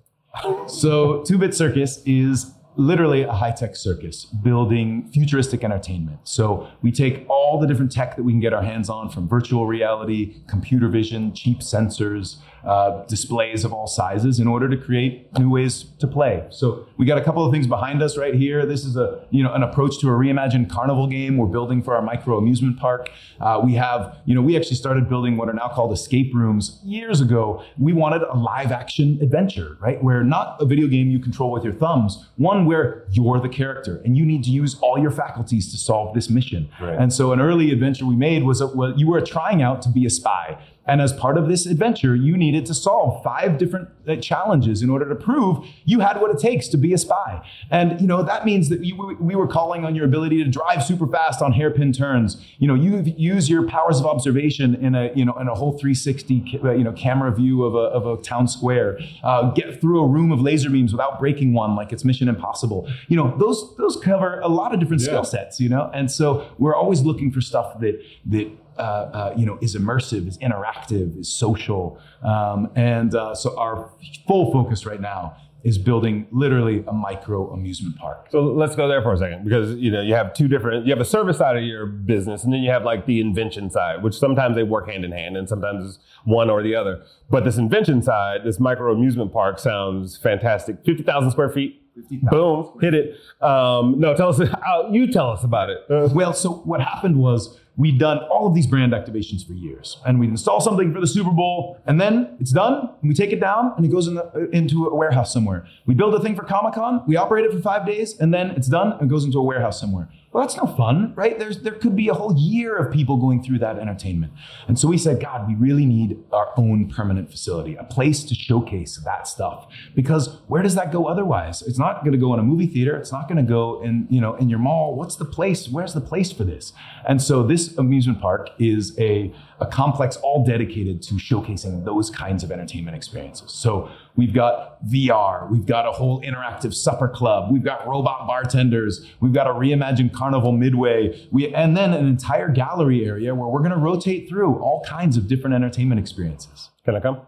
so 0.66 1.22
two-bit 1.22 1.54
circus 1.54 2.02
is 2.04 2.52
literally 2.76 3.22
a 3.22 3.32
high-tech 3.32 3.74
circus 3.74 4.26
building 4.26 5.08
futuristic 5.10 5.64
entertainment. 5.64 6.18
So 6.24 6.68
we 6.82 6.92
take 6.92 7.24
all 7.30 7.58
the 7.58 7.66
different 7.66 7.90
tech 7.90 8.14
that 8.16 8.24
we 8.24 8.32
can 8.34 8.40
get 8.40 8.52
our 8.52 8.62
hands 8.62 8.90
on 8.90 9.08
from 9.08 9.26
virtual 9.26 9.66
reality, 9.66 10.42
computer 10.48 10.88
vision, 10.88 11.32
cheap 11.32 11.60
sensors, 11.60 12.36
uh, 12.64 13.04
displays 13.06 13.64
of 13.64 13.72
all 13.72 13.86
sizes 13.86 14.38
in 14.38 14.46
order 14.46 14.68
to 14.68 14.76
create 14.76 15.26
new 15.38 15.50
ways 15.50 15.84
to 15.98 16.06
play. 16.06 16.46
So 16.50 16.86
we 16.96 17.06
got 17.06 17.18
a 17.18 17.24
couple 17.24 17.44
of 17.44 17.52
things 17.52 17.66
behind 17.66 18.02
us 18.02 18.16
right 18.16 18.34
here. 18.34 18.64
This 18.64 18.84
is 18.84 18.96
a 18.96 19.24
you 19.30 19.42
know 19.42 19.52
an 19.52 19.62
approach 19.62 19.98
to 20.00 20.08
a 20.08 20.12
reimagined 20.12 20.70
carnival 20.70 21.06
game 21.06 21.36
we're 21.36 21.46
building 21.46 21.82
for 21.82 21.94
our 21.94 22.02
micro 22.02 22.38
amusement 22.38 22.78
park. 22.78 23.10
Uh, 23.40 23.60
we 23.64 23.74
have 23.74 24.16
you 24.24 24.34
know 24.34 24.42
we 24.42 24.56
actually 24.56 24.76
started 24.76 25.08
building 25.08 25.36
what 25.36 25.48
are 25.48 25.54
now 25.54 25.68
called 25.68 25.92
escape 25.92 26.32
rooms 26.34 26.80
years 26.84 27.20
ago. 27.20 27.62
We 27.78 27.92
wanted 27.92 28.22
a 28.22 28.36
live 28.36 28.72
action 28.72 29.18
adventure, 29.20 29.76
right? 29.80 30.02
Where 30.02 30.22
not 30.22 30.60
a 30.60 30.64
video 30.64 30.86
game 30.86 31.10
you 31.10 31.18
control 31.18 31.50
with 31.50 31.64
your 31.64 31.74
thumbs, 31.74 32.28
one 32.36 32.66
where 32.66 33.04
you're 33.10 33.40
the 33.40 33.48
character 33.48 34.00
and 34.04 34.16
you 34.16 34.24
need 34.24 34.44
to 34.44 34.50
use 34.50 34.76
all 34.80 34.98
your 34.98 35.10
faculties 35.10 35.70
to 35.72 35.78
solve 35.78 36.14
this 36.14 36.30
mission. 36.30 36.70
Right. 36.80 36.98
And 36.98 37.12
so 37.12 37.32
an 37.32 37.40
early 37.40 37.70
adventure 37.72 38.06
we 38.06 38.16
made 38.16 38.44
was, 38.44 38.60
a, 38.60 38.66
was 38.66 38.94
you 38.96 39.08
were 39.08 39.20
trying 39.20 39.62
out 39.62 39.82
to 39.82 39.88
be 39.88 40.06
a 40.06 40.10
spy. 40.10 40.58
And 40.84 41.00
as 41.00 41.12
part 41.12 41.38
of 41.38 41.46
this 41.48 41.64
adventure, 41.66 42.16
you 42.16 42.36
needed 42.36 42.66
to 42.66 42.74
solve 42.74 43.22
five 43.22 43.56
different 43.56 43.88
uh, 44.08 44.16
challenges 44.16 44.82
in 44.82 44.90
order 44.90 45.08
to 45.08 45.14
prove 45.14 45.64
you 45.84 46.00
had 46.00 46.20
what 46.20 46.30
it 46.32 46.38
takes 46.40 46.66
to 46.68 46.76
be 46.76 46.92
a 46.92 46.98
spy. 46.98 47.40
And 47.70 48.00
you 48.00 48.06
know 48.08 48.22
that 48.24 48.44
means 48.44 48.68
that 48.68 48.84
you, 48.84 49.16
we 49.20 49.36
were 49.36 49.46
calling 49.46 49.84
on 49.84 49.94
your 49.94 50.04
ability 50.04 50.42
to 50.42 50.50
drive 50.50 50.82
super 50.82 51.06
fast 51.06 51.40
on 51.40 51.52
hairpin 51.52 51.92
turns. 51.92 52.44
You 52.58 52.66
know, 52.66 52.74
you 52.74 53.00
use 53.16 53.48
your 53.48 53.64
powers 53.68 54.00
of 54.00 54.06
observation 54.06 54.74
in 54.74 54.96
a 54.96 55.12
you 55.14 55.24
know 55.24 55.34
in 55.34 55.46
a 55.46 55.54
whole 55.54 55.78
360 55.78 56.60
uh, 56.64 56.72
you 56.72 56.82
know 56.82 56.92
camera 56.92 57.30
view 57.32 57.62
of 57.64 57.74
a, 57.76 57.78
of 57.78 58.06
a 58.06 58.20
town 58.22 58.48
square. 58.48 58.98
Uh, 59.22 59.50
get 59.52 59.80
through 59.80 60.00
a 60.00 60.06
room 60.08 60.32
of 60.32 60.40
laser 60.40 60.68
beams 60.68 60.90
without 60.92 61.20
breaking 61.20 61.52
one, 61.52 61.76
like 61.76 61.92
it's 61.92 62.04
Mission 62.04 62.28
Impossible. 62.28 62.88
You 63.06 63.16
know, 63.16 63.36
those 63.38 63.76
those 63.76 63.96
cover 63.96 64.40
a 64.40 64.48
lot 64.48 64.74
of 64.74 64.80
different 64.80 65.02
Yeah. 65.02 65.06
skill 65.08 65.24
sets. 65.24 65.60
You 65.60 65.68
know, 65.68 65.90
and 65.94 66.10
so 66.10 66.44
we're 66.58 66.74
always 66.74 67.02
looking 67.02 67.30
for 67.30 67.40
stuff 67.40 67.78
that 67.78 68.02
that 68.26 68.50
uh, 68.78 68.80
uh, 68.80 69.34
you 69.36 69.46
know, 69.46 69.58
is 69.60 69.76
immersive, 69.76 70.26
is 70.28 70.38
interactive, 70.38 71.18
is 71.18 71.32
social, 71.32 71.98
um, 72.22 72.70
and 72.74 73.14
uh, 73.14 73.34
so 73.34 73.58
our 73.58 73.90
full 74.26 74.52
focus 74.52 74.86
right 74.86 75.00
now 75.00 75.36
is 75.64 75.78
building 75.78 76.26
literally 76.32 76.82
a 76.88 76.92
micro 76.92 77.52
amusement 77.52 77.96
park. 77.96 78.26
So 78.30 78.42
let's 78.42 78.74
go 78.74 78.88
there 78.88 79.00
for 79.00 79.12
a 79.12 79.18
second 79.18 79.44
because 79.44 79.76
you 79.76 79.90
know 79.90 80.00
you 80.00 80.14
have 80.14 80.34
two 80.34 80.48
different. 80.48 80.86
You 80.86 80.92
have 80.92 81.00
a 81.00 81.04
service 81.04 81.38
side 81.38 81.56
of 81.56 81.62
your 81.62 81.86
business, 81.86 82.44
and 82.44 82.52
then 82.52 82.62
you 82.62 82.70
have 82.70 82.84
like 82.84 83.06
the 83.06 83.20
invention 83.20 83.70
side, 83.70 84.02
which 84.02 84.14
sometimes 84.14 84.56
they 84.56 84.64
work 84.64 84.88
hand 84.88 85.04
in 85.04 85.12
hand, 85.12 85.36
and 85.36 85.48
sometimes 85.48 85.84
it's 85.84 85.98
one 86.24 86.50
or 86.50 86.62
the 86.62 86.74
other. 86.74 87.04
But 87.30 87.44
this 87.44 87.58
invention 87.58 88.02
side, 88.02 88.40
this 88.44 88.58
micro 88.58 88.92
amusement 88.92 89.32
park, 89.32 89.58
sounds 89.58 90.16
fantastic. 90.16 90.84
Fifty 90.84 91.02
thousand 91.02 91.30
square 91.30 91.50
feet. 91.50 91.78
Boom, 92.22 92.78
hit 92.80 92.94
it. 92.94 93.16
Um, 93.42 94.00
no, 94.00 94.14
tell 94.14 94.30
us. 94.30 94.40
How, 94.62 94.88
you 94.90 95.12
tell 95.12 95.28
us 95.28 95.44
about 95.44 95.68
it. 95.68 95.84
Well, 95.88 96.32
so 96.32 96.50
what 96.64 96.80
happened 96.80 97.18
was 97.18 97.60
we'd 97.76 97.98
done 97.98 98.18
all 98.30 98.46
of 98.46 98.54
these 98.54 98.66
brand 98.66 98.92
activations 98.92 99.46
for 99.46 99.54
years, 99.54 99.98
and 100.04 100.20
we'd 100.20 100.30
install 100.30 100.60
something 100.60 100.92
for 100.92 101.00
the 101.00 101.06
Super 101.06 101.30
Bowl, 101.30 101.78
and 101.86 102.00
then 102.00 102.36
it's 102.38 102.52
done, 102.52 102.90
and 103.00 103.08
we 103.08 103.14
take 103.14 103.32
it 103.32 103.40
down, 103.40 103.72
and 103.76 103.84
it 103.84 103.88
goes 103.88 104.06
in 104.06 104.14
the, 104.14 104.24
uh, 104.26 104.46
into 104.52 104.86
a 104.86 104.94
warehouse 104.94 105.32
somewhere. 105.32 105.66
We 105.86 105.94
build 105.94 106.14
a 106.14 106.20
thing 106.20 106.36
for 106.36 106.44
Comic 106.44 106.74
Con, 106.74 107.02
we 107.06 107.16
operate 107.16 107.44
it 107.44 107.52
for 107.52 107.60
five 107.60 107.86
days, 107.86 108.18
and 108.18 108.32
then 108.32 108.50
it's 108.50 108.68
done 108.68 108.94
and 109.00 109.08
goes 109.08 109.24
into 109.24 109.38
a 109.38 109.42
warehouse 109.42 109.80
somewhere. 109.80 110.08
Well, 110.32 110.42
that's 110.42 110.56
no 110.56 110.66
fun, 110.66 111.12
right? 111.14 111.38
There's 111.38 111.60
there 111.60 111.74
could 111.74 111.94
be 111.94 112.08
a 112.08 112.14
whole 112.14 112.34
year 112.34 112.76
of 112.76 112.90
people 112.90 113.18
going 113.18 113.42
through 113.42 113.58
that 113.58 113.78
entertainment, 113.78 114.32
and 114.66 114.78
so 114.78 114.88
we 114.88 114.96
said, 114.96 115.20
God, 115.20 115.46
we 115.46 115.54
really 115.54 115.84
need 115.84 116.18
our 116.32 116.52
own 116.56 116.88
permanent 116.88 117.30
facility, 117.30 117.74
a 117.74 117.84
place 117.84 118.24
to 118.24 118.34
showcase 118.34 118.98
that 119.04 119.28
stuff, 119.28 119.68
because 119.94 120.38
where 120.46 120.62
does 120.62 120.74
that 120.74 120.90
go 120.90 121.04
otherwise? 121.06 121.60
It's 121.60 121.78
not 121.78 122.00
going 122.00 122.12
to 122.12 122.18
go 122.18 122.32
in 122.32 122.40
a 122.40 122.42
movie 122.42 122.66
theater. 122.66 122.96
It's 122.96 123.12
not 123.12 123.28
going 123.28 123.44
to 123.44 123.48
go 123.48 123.82
in 123.82 124.06
you 124.08 124.22
know 124.22 124.34
in 124.36 124.48
your 124.48 124.58
mall. 124.58 124.94
What's 124.96 125.16
the 125.16 125.26
place? 125.26 125.68
Where's 125.68 125.92
the 125.92 126.00
place 126.00 126.32
for 126.32 126.44
this? 126.44 126.72
And 127.06 127.20
so 127.20 127.42
this 127.42 127.76
amusement 127.76 128.20
park 128.20 128.48
is 128.58 128.98
a 128.98 129.34
a 129.62 129.66
complex 129.66 130.16
all 130.16 130.44
dedicated 130.44 131.00
to 131.00 131.14
showcasing 131.14 131.84
those 131.84 132.10
kinds 132.10 132.42
of 132.42 132.50
entertainment 132.50 132.96
experiences. 132.96 133.52
So 133.52 133.88
we've 134.16 134.34
got 134.34 134.84
VR, 134.86 135.48
we've 135.48 135.64
got 135.64 135.86
a 135.86 135.92
whole 135.92 136.20
interactive 136.22 136.74
supper 136.74 137.06
club, 137.06 137.52
we've 137.52 137.62
got 137.62 137.86
robot 137.86 138.26
bartenders, 138.26 139.06
we've 139.20 139.32
got 139.32 139.46
a 139.46 139.50
reimagined 139.50 140.12
carnival 140.12 140.50
midway, 140.50 141.28
we, 141.30 141.54
and 141.54 141.76
then 141.76 141.94
an 141.94 142.06
entire 142.06 142.48
gallery 142.48 143.06
area 143.06 143.32
where 143.36 143.48
we're 143.48 143.60
going 143.60 143.70
to 143.70 143.76
rotate 143.76 144.28
through 144.28 144.58
all 144.58 144.82
kinds 144.84 145.16
of 145.16 145.28
different 145.28 145.54
entertainment 145.54 146.00
experiences. 146.00 146.70
Can 146.84 146.96
I 146.96 147.00
come? 147.00 147.20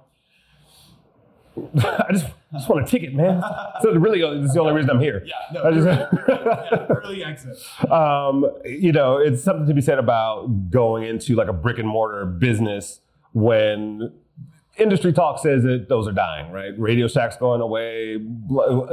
I 1.56 2.06
just, 2.12 2.26
just 2.52 2.68
want 2.68 2.86
a 2.86 2.90
ticket, 2.90 3.14
man. 3.14 3.42
So 3.82 3.92
really, 3.92 4.20
it's 4.22 4.54
the 4.54 4.60
only 4.60 4.72
reason 4.72 4.90
I'm 4.90 5.00
here. 5.00 5.24
Yeah, 5.24 5.34
no, 5.52 5.62
I 5.64 5.70
just- 5.72 6.90
early 7.04 7.24
exit. 7.24 7.56
um, 7.90 8.44
you 8.64 8.92
know, 8.92 9.18
it's 9.18 9.42
something 9.42 9.66
to 9.66 9.74
be 9.74 9.80
said 9.80 9.98
about 9.98 10.70
going 10.70 11.04
into 11.04 11.34
like 11.36 11.48
a 11.48 11.52
brick 11.52 11.78
and 11.78 11.88
mortar 11.88 12.24
business 12.26 13.00
when 13.32 14.12
industry 14.76 15.12
talk 15.12 15.38
says 15.38 15.62
that 15.62 15.88
those 15.88 16.08
are 16.08 16.12
dying, 16.12 16.50
right? 16.50 16.72
Radio 16.78 17.06
Shack's 17.06 17.36
going 17.36 17.60
away. 17.60 18.18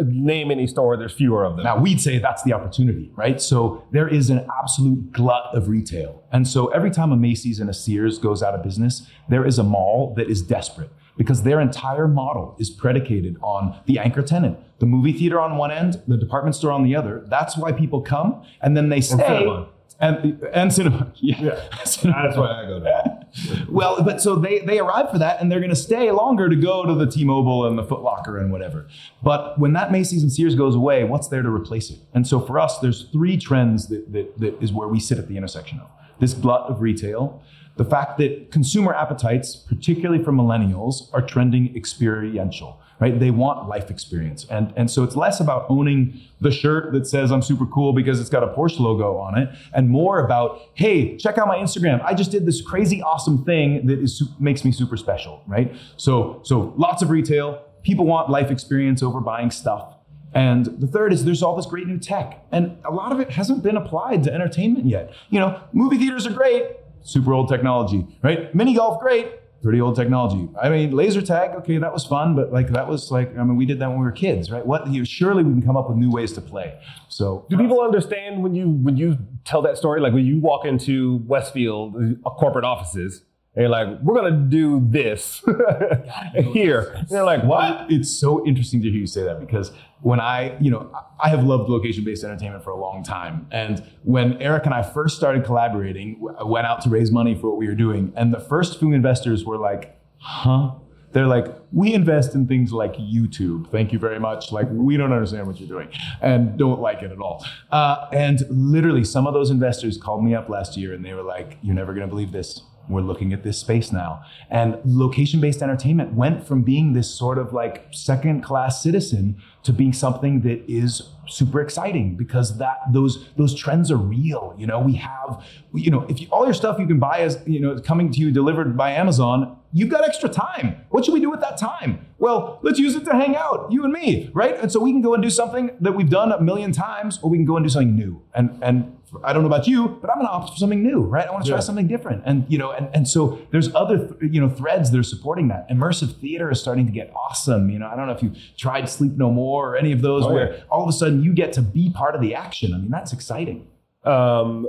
Name 0.05 0.51
any 0.51 0.67
store, 0.67 0.95
there's 0.95 1.13
fewer 1.13 1.43
of 1.43 1.55
them. 1.55 1.63
Now, 1.63 1.79
we'd 1.79 1.99
say 1.99 2.19
that's 2.19 2.43
the 2.43 2.53
opportunity, 2.53 3.11
right? 3.15 3.41
So 3.41 3.83
there 3.91 4.07
is 4.07 4.29
an 4.29 4.45
absolute 4.61 5.11
glut 5.11 5.55
of 5.55 5.67
retail. 5.69 6.23
And 6.31 6.47
so 6.47 6.67
every 6.67 6.91
time 6.91 7.11
a 7.11 7.15
Macy's 7.17 7.59
and 7.59 7.67
a 7.69 7.73
Sears 7.73 8.19
goes 8.19 8.43
out 8.43 8.53
of 8.53 8.61
business, 8.61 9.07
there 9.29 9.43
is 9.45 9.57
a 9.57 9.63
mall 9.63 10.13
that 10.17 10.29
is 10.29 10.43
desperate 10.43 10.91
because 11.17 11.43
their 11.43 11.59
entire 11.59 12.07
model 12.07 12.55
is 12.59 12.69
predicated 12.69 13.37
on 13.41 13.79
the 13.85 13.99
anchor 13.99 14.21
tenant, 14.21 14.57
the 14.79 14.85
movie 14.85 15.13
theater 15.13 15.39
on 15.39 15.57
one 15.57 15.71
end, 15.71 16.01
the 16.07 16.17
department 16.17 16.55
store 16.55 16.71
on 16.71 16.83
the 16.83 16.95
other. 16.95 17.23
That's 17.27 17.57
why 17.57 17.71
people 17.71 18.01
come 18.01 18.43
and 18.61 18.75
then 18.75 18.89
they 18.89 19.01
stay. 19.01 19.17
cinema. 19.17 19.67
And, 19.99 20.41
and 20.51 20.73
cinema. 20.73 21.11
Yeah. 21.21 21.61
Cinema. 21.85 22.23
That's 22.23 22.37
why 22.37 22.63
I 22.63 22.65
go 22.65 22.79
there. 22.79 23.17
Well, 23.69 24.03
but 24.03 24.21
so 24.21 24.35
they 24.35 24.59
they 24.59 24.79
arrive 24.79 25.09
for 25.09 25.17
that, 25.19 25.39
and 25.39 25.49
they're 25.49 25.61
going 25.61 25.69
to 25.69 25.75
stay 25.75 26.11
longer 26.11 26.49
to 26.49 26.55
go 26.55 26.85
to 26.85 26.93
the 26.95 27.09
T-Mobile 27.09 27.65
and 27.65 27.77
the 27.77 27.83
Foot 27.83 28.01
Locker 28.01 28.37
and 28.37 28.51
whatever. 28.51 28.87
But 29.23 29.57
when 29.57 29.71
that 29.71 29.89
Macy's 29.89 30.21
and 30.21 30.29
Sears 30.29 30.53
goes 30.55 30.75
away, 30.75 31.05
what's 31.05 31.29
there 31.29 31.41
to 31.41 31.49
replace 31.49 31.89
it? 31.91 31.99
And 32.13 32.27
so 32.27 32.41
for 32.41 32.59
us, 32.59 32.79
there's 32.79 33.03
three 33.13 33.37
trends 33.37 33.87
that 33.87 34.11
that, 34.11 34.37
that 34.39 34.61
is 34.61 34.73
where 34.73 34.89
we 34.89 34.99
sit 34.99 35.17
at 35.17 35.29
the 35.29 35.37
intersection 35.37 35.79
of 35.79 35.87
this 36.19 36.33
glut 36.33 36.69
of 36.69 36.81
retail, 36.81 37.41
the 37.77 37.85
fact 37.85 38.17
that 38.19 38.51
consumer 38.51 38.93
appetites, 38.93 39.55
particularly 39.55 40.23
for 40.23 40.31
millennials, 40.31 41.09
are 41.13 41.21
trending 41.21 41.75
experiential. 41.75 42.79
Right? 42.99 43.19
They 43.19 43.31
want 43.31 43.67
life 43.67 43.89
experience. 43.89 44.45
And, 44.51 44.71
and 44.77 44.91
so 44.91 45.03
it's 45.03 45.15
less 45.15 45.39
about 45.39 45.65
owning 45.69 46.21
the 46.39 46.51
shirt 46.51 46.93
that 46.93 47.07
says 47.07 47.31
I'm 47.31 47.41
super 47.41 47.65
cool 47.65 47.93
because 47.93 48.19
it's 48.19 48.29
got 48.29 48.43
a 48.43 48.47
Porsche 48.49 48.79
logo 48.79 49.17
on 49.17 49.39
it, 49.39 49.49
and 49.73 49.89
more 49.89 50.23
about, 50.23 50.61
hey, 50.75 51.17
check 51.17 51.39
out 51.39 51.47
my 51.47 51.57
Instagram. 51.57 51.99
I 52.03 52.13
just 52.13 52.29
did 52.29 52.45
this 52.45 52.61
crazy 52.61 53.01
awesome 53.01 53.43
thing 53.43 53.87
that 53.87 53.97
is 53.97 54.21
makes 54.39 54.63
me 54.63 54.71
super 54.71 54.97
special, 54.97 55.41
right? 55.47 55.75
So 55.97 56.41
so 56.43 56.75
lots 56.77 57.01
of 57.01 57.09
retail. 57.09 57.63
People 57.81 58.05
want 58.05 58.29
life 58.29 58.51
experience 58.51 59.01
over 59.01 59.19
buying 59.19 59.49
stuff. 59.49 59.95
And 60.35 60.67
the 60.79 60.85
third 60.85 61.11
is 61.11 61.25
there's 61.25 61.41
all 61.41 61.55
this 61.55 61.65
great 61.65 61.87
new 61.87 61.97
tech, 61.97 62.45
and 62.51 62.77
a 62.85 62.91
lot 62.91 63.11
of 63.11 63.19
it 63.19 63.31
hasn't 63.31 63.63
been 63.63 63.77
applied 63.77 64.23
to 64.25 64.33
entertainment 64.33 64.85
yet. 64.85 65.11
You 65.31 65.39
know, 65.39 65.59
movie 65.73 65.97
theaters 65.97 66.27
are 66.27 66.31
great, 66.31 66.67
super 67.03 67.33
old 67.33 67.49
technology, 67.49 68.05
right? 68.23 68.53
Mini 68.53 68.73
golf, 68.75 68.99
great, 68.99 69.27
pretty 69.61 69.79
old 69.79 69.95
technology. 69.95 70.49
I 70.59 70.69
mean, 70.69 70.91
laser 70.91 71.21
tag, 71.21 71.51
okay, 71.57 71.77
that 71.77 71.93
was 71.93 72.05
fun, 72.05 72.35
but 72.35 72.51
like 72.51 72.69
that 72.69 72.87
was 72.87 73.11
like, 73.11 73.37
I 73.37 73.43
mean, 73.43 73.55
we 73.55 73.65
did 73.65 73.79
that 73.79 73.89
when 73.89 73.99
we 73.99 74.05
were 74.05 74.11
kids, 74.11 74.51
right? 74.51 74.65
What? 74.65 74.87
You, 74.87 75.05
surely 75.05 75.43
we 75.43 75.51
can 75.51 75.61
come 75.61 75.77
up 75.77 75.89
with 75.89 75.97
new 75.97 76.11
ways 76.11 76.33
to 76.33 76.41
play. 76.41 76.79
So 77.09 77.45
Do 77.49 77.57
people 77.57 77.81
understand 77.81 78.43
when 78.43 78.55
you 78.55 78.69
when 78.69 78.97
you 78.97 79.17
tell 79.45 79.61
that 79.63 79.77
story? 79.77 80.01
Like 80.01 80.13
when 80.13 80.25
you 80.25 80.39
walk 80.39 80.65
into 80.65 81.17
Westfield 81.27 81.95
uh, 82.25 82.29
corporate 82.31 82.65
offices 82.65 83.23
and 83.55 83.63
you're 83.63 83.69
like, 83.69 83.99
"We're 84.01 84.15
gonna 84.15 84.47
do 84.49 84.81
this 84.87 85.43
here," 86.53 86.93
and 86.97 87.09
they're 87.09 87.25
like, 87.25 87.43
"What?" 87.43 87.87
It's 87.89 88.09
so 88.09 88.45
interesting 88.45 88.81
to 88.81 88.89
hear 88.89 88.99
you 88.99 89.07
say 89.07 89.23
that 89.23 89.39
because 89.39 89.71
when 90.01 90.19
I, 90.19 90.57
you 90.59 90.71
know, 90.71 90.89
I 91.19 91.29
have 91.29 91.43
loved 91.43 91.69
location-based 91.69 92.23
entertainment 92.23 92.63
for 92.63 92.71
a 92.71 92.79
long 92.79 93.03
time, 93.03 93.47
and 93.51 93.83
when 94.03 94.41
Eric 94.41 94.65
and 94.65 94.73
I 94.73 94.83
first 94.83 95.17
started 95.17 95.43
collaborating, 95.43 96.21
I 96.39 96.43
went 96.43 96.65
out 96.65 96.81
to 96.81 96.89
raise 96.89 97.11
money 97.11 97.35
for 97.35 97.49
what 97.49 97.57
we 97.57 97.67
were 97.67 97.75
doing, 97.75 98.13
and 98.15 98.33
the 98.33 98.39
first 98.39 98.79
few 98.79 98.93
investors 98.93 99.45
were 99.45 99.57
like, 99.57 99.99
"Huh." 100.17 100.75
They're 101.13 101.27
like, 101.27 101.47
we 101.73 101.93
invest 101.93 102.35
in 102.35 102.47
things 102.47 102.71
like 102.71 102.95
YouTube. 102.95 103.69
Thank 103.69 103.91
you 103.91 103.99
very 103.99 104.17
much. 104.17 104.53
Like, 104.53 104.67
we 104.71 104.95
don't 104.95 105.11
understand 105.11 105.45
what 105.45 105.59
you're 105.59 105.67
doing 105.67 105.89
and 106.21 106.57
don't 106.57 106.79
like 106.79 107.01
it 107.01 107.11
at 107.11 107.19
all. 107.19 107.45
Uh, 107.69 108.07
and 108.13 108.39
literally, 108.49 109.03
some 109.03 109.27
of 109.27 109.33
those 109.33 109.49
investors 109.49 109.97
called 109.97 110.23
me 110.23 110.33
up 110.33 110.47
last 110.47 110.77
year 110.77 110.93
and 110.93 111.03
they 111.03 111.13
were 111.13 111.21
like, 111.21 111.57
you're 111.61 111.75
never 111.75 111.93
going 111.93 112.07
to 112.07 112.09
believe 112.09 112.31
this. 112.31 112.61
We're 112.89 113.01
looking 113.01 113.33
at 113.33 113.43
this 113.43 113.57
space 113.57 113.91
now. 113.91 114.23
And 114.49 114.77
location 114.85 115.39
based 115.39 115.61
entertainment 115.61 116.13
went 116.13 116.45
from 116.45 116.61
being 116.63 116.93
this 116.93 117.09
sort 117.09 117.37
of 117.37 117.53
like 117.53 117.87
second 117.91 118.41
class 118.41 118.81
citizen 118.83 119.41
to 119.63 119.71
being 119.71 119.93
something 119.93 120.41
that 120.41 120.63
is 120.69 121.09
super 121.27 121.61
exciting 121.61 122.15
because 122.15 122.57
that 122.57 122.79
those 122.91 123.29
those 123.37 123.55
trends 123.55 123.89
are 123.89 123.95
real 123.95 124.53
you 124.57 124.67
know 124.67 124.79
we 124.79 124.93
have 124.93 125.41
you 125.73 125.89
know 125.89 126.01
if 126.09 126.19
you, 126.19 126.27
all 126.29 126.43
your 126.43 126.53
stuff 126.53 126.77
you 126.77 126.85
can 126.85 126.99
buy 126.99 127.19
is 127.19 127.37
you 127.45 127.59
know 127.59 127.79
coming 127.79 128.11
to 128.11 128.19
you 128.19 128.31
delivered 128.31 128.75
by 128.75 128.91
amazon 128.91 129.55
you've 129.71 129.87
got 129.87 130.03
extra 130.03 130.27
time 130.27 130.75
what 130.89 131.05
should 131.05 131.13
we 131.13 131.21
do 131.21 131.29
with 131.29 131.39
that 131.39 131.57
time 131.57 132.05
Well, 132.21 132.59
let's 132.61 132.77
use 132.77 132.95
it 132.95 133.03
to 133.05 133.13
hang 133.13 133.35
out, 133.35 133.71
you 133.71 133.83
and 133.83 133.91
me, 133.91 134.29
right? 134.31 134.55
And 134.59 134.71
so 134.71 134.79
we 134.79 134.91
can 134.91 135.01
go 135.01 135.15
and 135.15 135.23
do 135.23 135.31
something 135.31 135.71
that 135.79 135.93
we've 135.93 136.09
done 136.09 136.31
a 136.31 136.39
million 136.39 136.71
times, 136.71 137.17
or 137.23 137.31
we 137.31 137.37
can 137.39 137.45
go 137.45 137.57
and 137.57 137.65
do 137.65 137.69
something 137.69 137.95
new. 137.95 138.21
And 138.35 138.59
and 138.61 138.95
I 139.23 139.33
don't 139.33 139.41
know 139.43 139.47
about 139.47 139.67
you, 139.67 139.87
but 140.01 140.09
I'm 140.09 140.17
going 140.17 140.27
to 140.27 140.31
opt 140.31 140.51
for 140.51 140.55
something 140.57 140.81
new, 140.81 141.01
right? 141.01 141.27
I 141.27 141.31
want 141.31 141.43
to 141.43 141.49
try 141.49 141.57
Yeah. 141.57 141.61
something 141.61 141.87
different. 141.87 142.23
And 142.25 142.45
you 142.47 142.57
know, 142.57 142.71
and, 142.71 142.89
and 142.93 143.07
so 143.07 143.39
there's 143.51 143.73
other 143.75 143.97
th- 144.07 144.33
you 144.33 144.39
know 144.39 144.49
threads 144.49 144.89
that 144.91 144.97
are 144.99 145.03
supporting 145.03 145.47
that. 145.49 145.69
Immersive 145.69 146.15
theater 146.15 146.49
is 146.51 146.61
starting 146.61 146.85
to 146.85 146.91
get 146.91 147.11
awesome. 147.15 147.69
You 147.69 147.79
know, 147.79 147.87
I 147.87 147.95
don't 147.95 148.07
know 148.07 148.13
if 148.13 148.23
you 148.23 148.31
tried 148.57 148.87
Sleep 148.89 149.13
No 149.17 149.29
More 149.31 149.71
or 149.73 149.75
any 149.77 149.91
of 149.91 150.01
those 150.01 150.25
Oh, 150.25 150.33
where 150.33 150.53
yeah. 150.53 150.59
all 150.69 150.83
of 150.83 150.89
a 150.89 150.93
sudden 150.93 151.21
you 151.23 151.33
get 151.33 151.51
to 151.53 151.61
be 151.61 151.89
part 151.89 152.15
of 152.15 152.21
the 152.21 152.35
action. 152.35 152.73
I 152.73 152.77
mean, 152.77 152.89
that's 152.91 153.11
exciting. 153.13 153.67
um, 154.05 154.67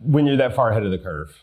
when 0.00 0.26
you're 0.26 0.36
that 0.36 0.54
far 0.56 0.70
ahead 0.70 0.82
of 0.84 0.90
the 0.90 0.98
curve 0.98 1.38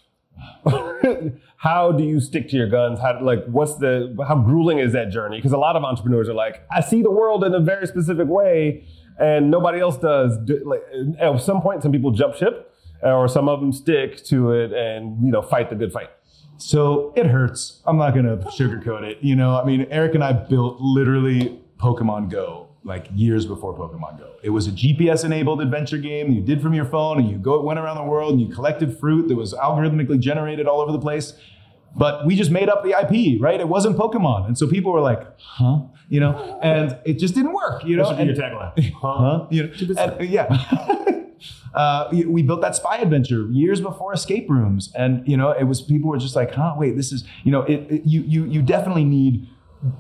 how 1.58 1.92
do 1.92 2.04
you 2.04 2.20
stick 2.20 2.50
to 2.50 2.56
your 2.56 2.68
guns 2.68 3.00
how 3.00 3.22
like 3.22 3.46
what's 3.46 3.76
the 3.76 4.16
how 4.28 4.36
grueling 4.36 4.80
is 4.80 4.94
that 4.94 5.10
journey 5.12 5.38
because 5.38 5.52
a 5.52 5.58
lot 5.58 5.76
of 5.76 5.84
entrepreneurs 5.84 6.28
are 6.30 6.34
like 6.34 6.62
i 6.72 6.82
see 6.82 7.02
the 7.02 7.12
world 7.12 7.44
in 7.44 7.54
a 7.54 7.60
very 7.60 7.88
specific 7.88 8.28
way 8.28 8.86
and 9.20 9.52
nobody 9.52 9.80
else 9.80 9.98
does 9.98 10.38
like 10.66 10.82
at 11.20 11.42
some 11.42 11.62
point 11.62 11.84
some 11.84 11.92
people 11.92 12.12
jump 12.12 12.36
ship 12.36 12.74
uh, 13.04 13.14
or 13.14 13.28
some 13.28 13.48
of 13.50 13.60
them 13.60 13.72
stick 13.72 14.24
to 14.26 14.52
it 14.52 14.72
and 14.74 15.24
you 15.24 15.32
know 15.32 15.42
fight 15.42 15.70
the 15.70 15.76
good 15.76 15.92
fight 15.92 16.10
So 16.58 17.14
it 17.16 17.28
hurts. 17.28 17.82
I'm 17.86 17.98
not 17.98 18.14
gonna 18.14 18.38
sugarcoat 18.38 19.04
it. 19.04 19.18
You 19.22 19.36
know, 19.36 19.60
I 19.60 19.64
mean, 19.66 19.88
Eric 19.90 20.16
and 20.16 20.24
I 20.24 20.34
built 20.34 20.82
literally 20.82 21.60
Pokemon 21.78 22.30
Go 22.30 22.68
like 22.84 23.08
years 23.14 23.46
before 23.46 23.74
Pokemon 23.78 24.20
Go. 24.20 24.32
It 24.44 24.50
was 24.50 24.68
a 24.68 24.72
GPS 24.72 25.24
enabled 25.24 25.62
adventure 25.62 25.98
game 25.98 26.32
you 26.32 26.42
did 26.42 26.62
from 26.62 26.74
your 26.74 26.86
phone 26.86 27.20
and 27.20 27.30
you 27.30 27.38
go 27.38 27.62
went 27.62 27.80
around 27.80 27.98
the 27.98 28.04
world 28.04 28.34
and 28.34 28.42
you 28.42 28.54
collected 28.54 28.98
fruit 29.00 29.28
that 29.28 29.36
was 29.36 29.54
algorithmically 29.54 30.20
generated 30.20 30.68
all 30.68 30.82
over 30.82 30.92
the 30.92 31.00
place. 31.00 31.34
But 31.96 32.26
we 32.26 32.36
just 32.36 32.52
made 32.52 32.70
up 32.70 32.84
the 32.84 32.92
IP, 32.92 33.42
right? 33.42 33.60
It 33.60 33.68
wasn't 33.68 33.98
Pokemon. 33.98 34.48
And 34.48 34.58
so 34.58 34.68
people 34.68 34.92
were 34.92 35.02
like, 35.02 35.22
huh? 35.40 35.82
You 36.08 36.20
know, 36.20 36.60
and 36.62 36.98
it 37.06 37.16
just 37.20 37.34
didn't 37.36 37.54
work, 37.54 37.84
you 37.84 37.98
know? 37.98 38.04
And- 38.10 38.30
tagline 38.38 38.94
huh? 39.02 39.48
You 39.50 39.64
know, 39.64 39.74
and- 40.00 40.30
yeah. 40.30 40.46
uh, 41.74 42.10
we- 42.12 42.26
we 42.26 42.42
built 42.44 42.62
that 42.62 42.76
spy 42.76 42.98
adventure 42.98 43.48
years 43.52 43.82
before 43.82 44.14
escape 44.14 44.50
rooms, 44.50 44.92
and 44.96 45.28
you 45.28 45.38
know, 45.38 45.52
it 45.52 45.64
was 45.64 45.82
people 45.82 46.10
were 46.10 46.18
just 46.18 46.36
like, 46.36 46.54
"Huh, 46.54 46.76
wait, 46.78 46.96
this 46.96 47.12
is 47.12 47.24
you 47.44 47.52
know, 47.52 47.62
it, 47.64 47.88
it- 47.90 48.02
you 48.06 48.22
you 48.22 48.46
you 48.46 48.62
definitely 48.62 49.06
need 49.06 49.48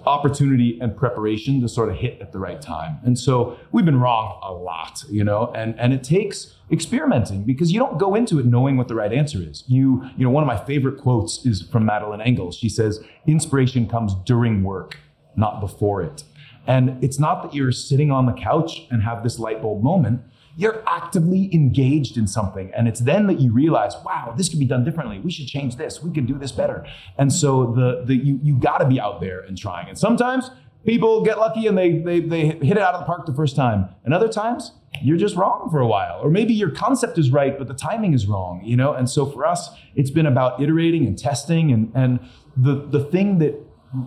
opportunity 0.06 0.78
and 0.82 0.96
preparation 0.96 1.62
to 1.62 1.70
sort 1.70 1.90
of 1.90 1.96
hit 1.96 2.20
at 2.22 2.32
the 2.32 2.40
right 2.40 2.62
time." 2.62 2.98
And 3.04 3.18
so 3.18 3.58
we've 3.72 3.86
been 3.86 4.00
wrong 4.00 4.40
a 4.44 4.54
lot, 4.54 5.04
you 5.10 5.24
know, 5.24 5.52
and 5.56 5.80
and 5.80 5.94
it 5.94 6.04
takes 6.04 6.56
experimenting 6.72 7.44
because 7.44 7.72
you 7.72 7.80
don't 7.80 7.98
go 7.98 8.16
into 8.16 8.40
it 8.40 8.46
knowing 8.46 8.78
what 8.78 8.88
the 8.88 8.96
right 8.96 9.12
answer 9.12 9.40
is. 9.42 9.64
You 9.68 10.04
you 10.18 10.24
know, 10.26 10.32
one 10.32 10.44
of 10.44 10.48
my 10.48 10.58
favorite 10.58 10.98
quotes 11.00 11.46
is 11.46 11.62
from 11.62 11.86
Madeleine 11.86 12.20
L'Engle. 12.20 12.52
She 12.52 12.70
says, 12.70 13.04
"Inspiration 13.26 13.88
comes 13.88 14.14
during 14.26 14.64
work, 14.64 14.98
not 15.36 15.60
before 15.60 16.02
it." 16.02 16.24
And 16.68 17.04
it's 17.04 17.20
not 17.20 17.42
that 17.44 17.54
you're 17.56 17.72
sitting 17.72 18.12
on 18.12 18.26
the 18.26 18.34
couch 18.34 18.86
and 18.92 19.02
have 19.02 19.24
this 19.24 19.40
light 19.40 19.62
bulb 19.62 19.82
moment. 19.82 20.22
You're 20.60 20.84
actively 20.86 21.50
engaged 21.54 22.18
in 22.18 22.28
something. 22.28 22.70
And 22.76 22.86
it's 22.90 23.00
then 23.00 23.28
that 23.28 23.40
you 23.40 23.54
realize, 23.54 23.96
wow, 24.04 24.34
this 24.36 24.50
could 24.50 24.60
be 24.60 24.66
done 24.66 24.84
differently. 24.84 25.18
We 25.20 25.32
should 25.32 25.48
change 25.48 25.78
this. 25.78 26.04
We 26.04 26.12
could 26.12 26.28
do 26.28 26.38
this 26.38 26.52
better. 26.52 26.86
And 27.18 27.32
so 27.32 27.72
the, 27.74 28.04
the 28.06 28.16
you, 28.16 28.42
you 28.44 28.58
gotta 28.60 28.86
be 28.86 29.00
out 29.00 29.22
there 29.22 29.40
and 29.40 29.58
trying. 29.58 29.88
And 29.88 29.98
sometimes 29.98 30.52
people 30.86 31.24
get 31.24 31.40
lucky 31.40 31.66
and 31.68 31.78
they, 31.78 32.00
they, 32.00 32.20
they 32.20 32.48
hit 32.48 32.72
it 32.72 32.80
out 32.80 32.94
of 32.94 33.00
the 33.00 33.06
park 33.06 33.26
the 33.26 33.34
first 33.34 33.56
time. 33.56 33.88
And 34.04 34.14
other 34.14 34.28
times 34.28 34.74
you're 35.02 35.16
just 35.16 35.38
wrong 35.38 35.70
for 35.72 35.80
a 35.80 35.88
while. 35.88 36.20
Or 36.22 36.30
maybe 36.30 36.54
your 36.54 36.72
concept 36.72 37.18
is 37.18 37.32
right, 37.32 37.58
but 37.58 37.70
the 37.70 37.74
timing 37.74 38.14
is 38.14 38.28
wrong, 38.28 38.62
you 38.62 38.76
know? 38.76 38.92
And 38.94 39.10
so 39.10 39.26
for 39.26 39.46
us, 39.46 39.70
it's 39.96 40.12
been 40.12 40.26
about 40.26 40.62
iterating 40.62 41.08
and 41.08 41.18
testing. 41.18 41.72
And, 41.72 41.90
and 41.96 42.20
the, 42.58 42.86
the 42.86 43.06
thing 43.06 43.40
that 43.40 43.56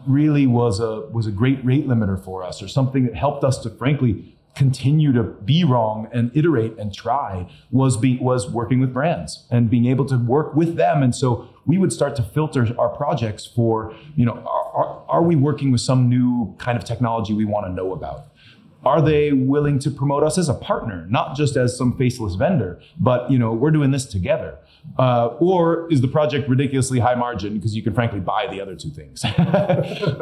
really 0.06 0.46
was 0.46 0.80
a 0.80 1.00
was 1.10 1.26
a 1.26 1.32
great 1.32 1.64
rate 1.64 1.88
limiter 1.88 2.22
for 2.22 2.42
us 2.42 2.62
or 2.62 2.68
something 2.68 3.04
that 3.06 3.16
helped 3.16 3.42
us 3.42 3.58
to 3.58 3.70
frankly 3.70 4.36
continue 4.54 5.12
to 5.12 5.22
be 5.22 5.64
wrong 5.64 6.08
and 6.12 6.30
iterate 6.34 6.76
and 6.78 6.94
try 6.94 7.48
was 7.70 7.96
be 7.96 8.18
was 8.18 8.50
working 8.50 8.80
with 8.80 8.92
brands 8.92 9.46
and 9.50 9.70
being 9.70 9.86
able 9.86 10.04
to 10.04 10.16
work 10.16 10.54
with 10.54 10.76
them. 10.76 11.02
And 11.02 11.14
so 11.14 11.48
we 11.64 11.78
would 11.78 11.92
start 11.92 12.16
to 12.16 12.22
filter 12.22 12.68
our 12.78 12.90
projects 12.90 13.46
for 13.46 13.94
you 14.14 14.24
know 14.26 14.34
are, 14.34 14.72
are, 14.74 15.04
are 15.08 15.22
we 15.22 15.36
working 15.36 15.72
with 15.72 15.80
some 15.80 16.08
new 16.08 16.54
kind 16.58 16.76
of 16.76 16.84
technology 16.84 17.32
we 17.32 17.44
want 17.44 17.66
to 17.66 17.72
know 17.72 17.92
about? 17.92 18.28
Are 18.84 19.00
they 19.00 19.32
willing 19.32 19.78
to 19.80 19.90
promote 19.90 20.24
us 20.24 20.36
as 20.38 20.48
a 20.48 20.54
partner 20.54 21.06
not 21.08 21.36
just 21.36 21.56
as 21.56 21.76
some 21.76 21.96
faceless 21.96 22.34
vendor 22.34 22.80
but 22.98 23.30
you 23.30 23.38
know 23.38 23.52
we're 23.52 23.70
doing 23.70 23.92
this 23.92 24.04
together 24.04 24.58
uh, 24.98 25.28
or 25.40 25.90
is 25.90 26.00
the 26.00 26.08
project 26.08 26.48
ridiculously 26.48 26.98
high 26.98 27.14
margin 27.14 27.54
because 27.54 27.74
you 27.74 27.82
can 27.82 27.94
frankly 27.94 28.20
buy 28.20 28.46
the 28.50 28.60
other 28.60 28.74
two 28.76 28.90
things? 28.90 29.24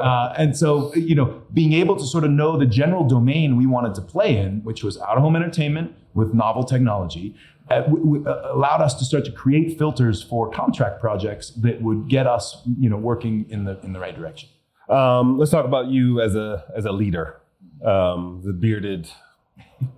Uh, 0.01 0.33
and 0.39 0.57
so 0.57 0.95
you 0.95 1.15
know 1.15 1.43
being 1.53 1.73
able 1.73 1.95
to 1.97 2.05
sort 2.05 2.25
of 2.25 2.31
know 2.31 2.57
the 2.59 2.67
general 2.67 3.07
domain 3.07 3.57
we 3.57 3.67
wanted 3.67 3.95
to 3.95 4.01
play 4.01 4.37
in 4.37 4.63
which 4.65 4.83
was 4.83 4.99
out 5.01 5.17
of 5.17 5.23
home 5.23 5.37
entertainment 5.37 5.95
with 6.15 6.33
novel 6.33 6.65
technology 6.65 7.35
uh, 7.71 7.83
w- 7.83 8.03
w- 8.05 8.27
uh, 8.27 8.51
allowed 8.53 8.81
us 8.81 8.95
to 8.95 9.05
start 9.05 9.25
to 9.25 9.31
create 9.33 9.79
filters 9.79 10.23
for 10.23 10.51
contract 10.51 11.01
projects 11.01 11.51
that 11.51 11.81
would 11.83 12.09
get 12.09 12.27
us 12.27 12.63
you 12.79 12.89
know 12.89 12.97
working 12.97 13.47
in 13.51 13.65
the 13.65 13.79
in 13.83 13.93
the 13.93 14.01
right 14.01 14.17
direction. 14.17 14.49
Um, 14.89 15.39
let's 15.39 15.51
talk 15.51 15.65
about 15.67 15.87
you 15.89 16.21
as 16.21 16.35
a 16.35 16.65
as 16.75 16.85
a 16.85 16.93
leader 16.93 17.41
um, 17.85 18.41
the 18.45 18.53
bearded 18.53 19.09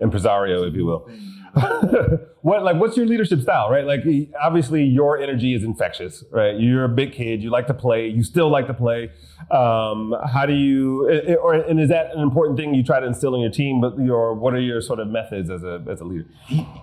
impresario 0.01 0.65
if 0.65 0.75
you 0.75 0.85
will 0.85 1.09
what 2.43 2.63
like 2.65 2.77
what's 2.77 2.97
your 2.97 3.07
leadership 3.07 3.41
style 3.41 3.71
right? 3.71 3.87
Like 3.87 4.05
obviously 4.41 4.85
your 4.85 5.21
energy 5.21 5.55
is 5.55 5.65
infectious 5.65 6.25
right? 6.31 6.59
You're 6.59 6.85
a 6.85 6.89
big 6.89 7.13
kid. 7.13 7.43
You 7.43 7.51
like 7.51 7.67
to 7.69 7.75
play. 7.75 8.09
You 8.09 8.23
still 8.23 8.51
like 8.51 8.67
to 8.67 8.75
play. 8.75 9.11
Um, 9.51 10.15
how 10.33 10.47
do 10.47 10.53
you 10.53 11.09
or 11.43 11.55
and 11.55 11.81
is 11.81 11.89
that 11.89 12.15
an 12.15 12.21
important 12.21 12.59
thing 12.59 12.75
you 12.75 12.83
try 12.83 13.01
to 13.01 13.07
instill 13.07 13.35
in 13.35 13.41
your 13.41 13.51
team 13.51 13.81
but 13.81 13.99
your 13.99 14.35
what 14.35 14.55
are 14.55 14.61
your 14.61 14.81
sort 14.81 14.99
of 14.99 15.09
methods 15.09 15.51
as 15.51 15.63
a 15.63 15.83
as 15.89 16.01
a 16.01 16.05
leader? 16.05 16.27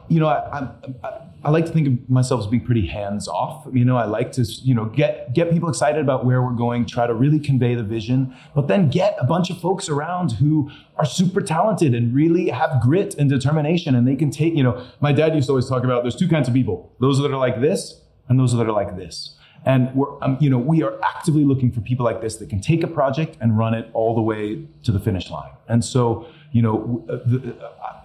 You 0.08 0.20
know, 0.20 0.28
I, 0.28 0.60
I, 0.60 0.70
I, 1.04 1.22
I 1.42 1.52
like 1.52 1.66
to 1.68 1.72
think 1.72 1.88
of 1.88 2.10
myself 2.10 2.42
as 2.42 2.48
being 2.48 2.66
pretty 2.66 2.86
hands 2.86 3.28
off. 3.28 3.66
You 3.72 3.86
know, 3.86 3.96
I 3.96 4.06
like 4.06 4.34
to, 4.34 4.44
you 4.44 4.76
know, 4.76 4.86
get 4.86 5.34
get 5.34 5.52
people 5.52 5.70
excited 5.70 6.02
about 6.02 6.26
where 6.26 6.42
we're 6.42 6.52
going, 6.52 6.86
try 6.86 7.08
to 7.08 7.14
really 7.14 7.40
convey 7.40 7.76
the 7.76 7.84
vision, 7.84 8.36
but 8.54 8.68
then 8.68 8.90
get 8.90 9.16
a 9.20 9.26
bunch 9.26 9.50
of 9.50 9.58
folks 9.60 9.88
around 9.88 10.34
who 10.34 10.70
are 10.98 11.06
super 11.06 11.40
talented 11.40 11.96
and 11.96 12.14
really 12.14 12.50
have 12.50 12.82
grit 12.82 13.16
and 13.18 13.30
determination, 13.30 13.96
and 13.96 14.06
they 14.06 14.18
can 14.18 14.32
take. 14.32 14.54
You 14.54 14.64
know, 14.64 14.86
my 15.00 15.14
dad 15.14 15.34
used 15.34 15.49
always 15.50 15.68
talk 15.68 15.84
about 15.84 16.04
there's 16.04 16.16
two 16.16 16.28
kinds 16.28 16.48
of 16.48 16.54
people: 16.54 16.94
those 17.00 17.20
that 17.20 17.32
are 17.32 17.38
like 17.38 17.62
this, 17.62 18.02
and 18.28 18.40
those 18.40 18.54
that 18.54 18.68
are 18.68 18.72
like 18.72 18.96
this. 18.96 19.36
And 19.66 19.94
we're, 19.94 20.24
um, 20.24 20.38
you 20.40 20.50
know, 20.50 20.58
we 20.58 20.84
are 20.84 20.98
actively 21.04 21.44
looking 21.44 21.72
for 21.72 21.82
people 21.82 22.06
like 22.06 22.22
this 22.22 22.38
that 22.38 22.50
can 22.50 22.62
take 22.62 22.82
a 22.84 22.88
project 22.88 23.38
and 23.42 23.58
run 23.58 23.74
it 23.74 23.90
all 23.94 24.16
the 24.16 24.22
way 24.22 24.66
to 24.84 24.92
the 24.92 25.00
finish 25.00 25.30
line. 25.30 25.52
And 25.68 25.84
so, 25.84 26.28
you 26.54 26.62
know, 26.62 27.06
uh, 27.10 27.18
the, 27.26 27.56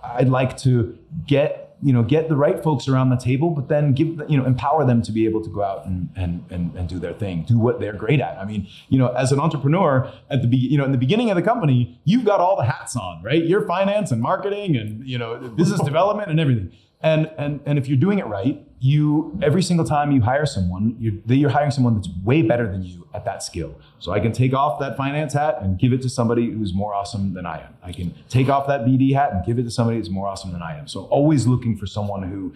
I'd 0.03 0.29
like 0.29 0.57
to 0.59 0.99
get 1.27 1.65
you 1.83 1.93
know 1.93 2.03
get 2.03 2.29
the 2.29 2.37
right 2.37 2.63
folks 2.63 2.89
around 2.89 3.11
the 3.11 3.17
table 3.17 3.51
but 3.51 3.69
then 3.69 3.93
give 3.93 4.09
you 4.29 4.39
know 4.39 4.45
empower 4.47 4.87
them 4.87 5.03
to 5.03 5.13
be 5.13 5.27
able 5.27 5.43
to 5.43 5.51
go 5.51 5.63
out 5.63 5.85
and 5.87 6.09
and 6.17 6.45
and, 6.51 6.75
and 6.77 6.89
do 6.89 6.99
their 6.99 7.13
thing 7.13 7.45
do 7.47 7.59
what 7.59 7.79
they're 7.81 7.93
great 7.93 8.21
at 8.21 8.39
i 8.39 8.45
mean 8.45 8.67
you 8.89 8.99
know 8.99 9.09
as 9.09 9.33
an 9.33 9.41
entrepreneur 9.41 10.11
at 10.31 10.41
the 10.41 10.49
be, 10.49 10.57
you 10.57 10.79
know 10.79 10.85
in 10.85 10.93
the 10.93 10.99
beginning 10.99 11.31
of 11.31 11.37
the 11.37 11.43
company 11.43 12.01
you've 12.05 12.25
got 12.25 12.41
all 12.41 12.57
the 12.57 12.65
hats 12.65 12.97
on 12.97 13.23
right 13.23 13.45
you're 13.45 13.67
finance 13.67 14.11
and 14.11 14.23
marketing 14.23 14.77
and 14.77 15.07
you 15.07 15.19
know 15.19 15.37
business 15.57 15.81
development 15.81 16.31
and 16.31 16.41
everything 16.41 16.73
and 17.05 17.31
and 17.39 17.61
and 17.67 17.79
if 17.79 17.87
you're 17.87 17.99
doing 18.07 18.19
it 18.19 18.27
right 18.27 18.67
you 18.81 19.39
every 19.43 19.63
single 19.63 19.87
time 19.87 20.11
you 20.11 20.21
hire 20.21 20.47
someone 20.47 20.97
you're, 20.99 21.15
you're 21.27 21.51
hiring 21.51 21.71
someone 21.71 21.95
that's 21.95 22.09
way 22.25 22.43
better 22.43 22.67
than 22.71 22.83
you 22.83 23.07
at 23.15 23.25
that 23.25 23.43
skill 23.43 23.73
so 23.99 24.11
i 24.13 24.19
can 24.19 24.33
take 24.33 24.53
off 24.55 24.81
that 24.81 24.97
finance 24.97 25.33
hat 25.35 25.59
and 25.61 25.79
give 25.79 25.93
it 25.93 26.01
to 26.03 26.09
somebody 26.09 26.51
who's 26.51 26.73
more 26.75 26.93
awesome 26.95 27.33
than 27.35 27.47
i 27.47 27.59
am 27.61 27.73
i 27.83 27.93
can 27.93 28.13
take 28.29 28.49
off 28.49 28.67
that 28.67 28.81
bd 28.87 29.15
hat 29.15 29.33
and 29.33 29.45
give 29.45 29.59
it 29.59 29.63
to 29.65 29.71
somebody 29.71 29.99
that's 29.99 30.11
more 30.11 30.27
awesome 30.27 30.51
than 30.53 30.63
i 30.63 30.77
am 30.77 30.89
so 30.89 31.05
always 31.05 31.47
looking 31.47 31.77
for 31.77 31.87
someone 31.87 32.23
who 32.23 32.53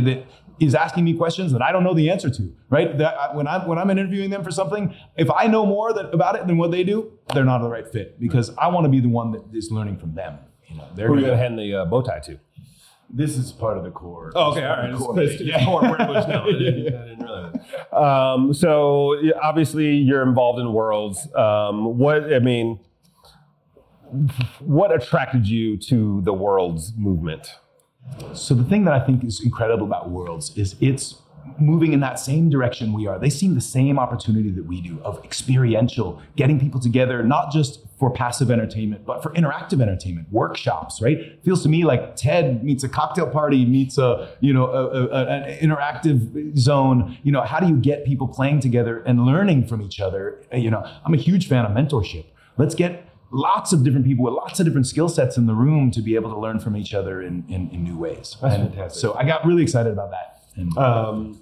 that 0.00 0.24
is 0.60 0.74
asking 0.74 1.04
me 1.04 1.14
questions 1.14 1.50
that 1.52 1.62
I 1.62 1.72
don't 1.72 1.82
know 1.82 1.94
the 1.94 2.10
answer 2.10 2.28
to, 2.30 2.54
right? 2.68 2.96
That 2.98 3.34
when 3.34 3.48
I'm 3.48 3.66
when 3.66 3.78
I'm 3.78 3.88
interviewing 3.90 4.28
them 4.30 4.44
for 4.44 4.50
something, 4.50 4.94
if 5.16 5.30
I 5.30 5.46
know 5.46 5.64
more 5.64 5.94
that, 5.94 6.12
about 6.14 6.36
it 6.36 6.46
than 6.46 6.58
what 6.58 6.70
they 6.70 6.84
do, 6.84 7.10
they're 7.32 7.44
not 7.44 7.62
the 7.62 7.68
right 7.70 7.88
fit 7.90 8.20
because 8.20 8.50
I 8.58 8.68
want 8.68 8.84
to 8.84 8.90
be 8.90 9.00
the 9.00 9.08
one 9.08 9.32
that 9.32 9.42
is 9.54 9.70
learning 9.72 9.96
from 9.96 10.14
them. 10.14 10.38
You 10.68 10.76
know, 10.76 10.84
they're 10.94 11.06
who 11.08 11.14
are 11.14 11.16
you 11.16 11.22
gonna- 11.22 11.32
gonna 11.36 11.42
hand 11.42 11.58
the 11.58 11.74
uh, 11.74 11.84
bow 11.86 12.02
tie 12.02 12.20
to 12.20 12.38
this 13.12 13.36
is 13.36 13.52
part 13.52 13.76
of 13.76 13.84
the 13.84 13.90
core. 13.90 14.32
Oh, 14.34 14.52
okay, 14.52 14.60
This 14.60 14.62
is 14.62 14.66
all 14.66 14.72
part 14.72 14.78
right. 14.78 14.90
of 14.90 14.90
the 14.90 14.96
It's- 14.96 15.06
core 15.06 15.20
it's- 15.20 15.38
thing. 15.38 15.48
it's 15.48 15.64
core 15.64 15.80
privilege 15.96 16.28
now. 16.28 16.42
I 16.44 16.52
didn't- 16.52 16.94
I 16.94 17.04
didn't 17.08 17.22
realize. 17.22 17.54
Um, 17.92 18.54
so 18.54 19.16
obviously 19.42 19.96
you're 19.96 20.22
involved 20.22 20.58
in 20.60 20.72
worlds. 20.72 21.28
Um, 21.34 21.98
what 21.98 22.32
I 22.32 22.38
mean, 22.38 22.78
what 24.60 24.94
attracted 24.94 25.46
you 25.48 25.76
to 25.78 26.20
the 26.22 26.32
worlds 26.32 26.92
movement? 26.96 27.56
So 28.34 28.54
the 28.54 28.64
thing 28.64 28.84
that 28.84 28.94
I 28.94 29.00
think 29.00 29.24
is 29.24 29.40
incredible 29.44 29.86
about 29.86 30.10
Worlds 30.10 30.56
is 30.56 30.74
it's 30.80 31.22
moving 31.58 31.92
in 31.92 32.00
that 32.00 32.18
same 32.18 32.48
direction 32.50 32.92
we 32.92 33.06
are. 33.06 33.18
They 33.18 33.30
seem 33.30 33.54
the 33.54 33.60
same 33.60 33.98
opportunity 33.98 34.50
that 34.50 34.64
we 34.64 34.80
do 34.80 35.00
of 35.04 35.22
experiential, 35.24 36.20
getting 36.36 36.58
people 36.58 36.80
together, 36.80 37.22
not 37.22 37.50
just 37.52 37.80
for 37.98 38.10
passive 38.10 38.50
entertainment, 38.50 39.04
but 39.04 39.22
for 39.22 39.30
interactive 39.34 39.80
entertainment, 39.80 40.26
workshops, 40.32 41.00
right? 41.00 41.38
Feels 41.44 41.62
to 41.62 41.68
me 41.68 41.84
like 41.84 42.16
TED 42.16 42.64
meets 42.64 42.82
a 42.84 42.88
cocktail 42.88 43.28
party 43.28 43.64
meets 43.64 43.98
a, 43.98 44.28
you 44.40 44.52
know, 44.52 44.66
a, 44.66 45.06
a- 45.08 45.26
an 45.26 45.58
interactive 45.58 46.56
zone. 46.58 47.16
You 47.22 47.32
know, 47.32 47.42
how 47.42 47.60
do 47.60 47.68
you 47.68 47.76
get 47.76 48.04
people 48.04 48.26
playing 48.28 48.60
together 48.60 49.00
and 49.06 49.24
learning 49.24 49.66
from 49.66 49.82
each 49.82 50.00
other? 50.00 50.42
You 50.52 50.70
know, 50.70 50.84
I'm 51.04 51.14
a 51.14 51.18
huge 51.18 51.48
fan 51.48 51.64
of 51.64 51.72
mentorship. 51.72 52.24
let's 52.56 52.74
get 52.74 53.08
lots 53.30 53.72
of 53.72 53.82
different 53.82 54.04
people 54.04 54.24
with 54.24 54.34
lots 54.34 54.60
of 54.60 54.66
different 54.66 54.86
skill 54.86 55.08
sets 55.08 55.36
in 55.38 55.46
the 55.46 55.54
room 55.54 55.90
to 55.90 56.02
be 56.02 56.14
able 56.16 56.30
to 56.30 56.38
learn 56.38 56.58
from 56.58 56.76
each 56.76 56.92
other 56.92 57.22
in, 57.22 57.44
in, 57.48 57.70
in 57.70 57.82
new 57.82 57.96
ways. 57.96 58.36
That's 58.42 58.56
And 58.56 58.68
fantastic. 58.68 59.00
So 59.00 59.14
I 59.14 59.24
got 59.24 59.46
really 59.46 59.62
excited 59.62 59.90
about 59.92 60.10
that. 60.10 60.31
And, 60.56 60.76
Um, 60.76 61.40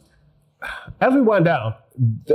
as 1.01 1.15
we 1.15 1.23
wind 1.23 1.47
down, 1.47 1.75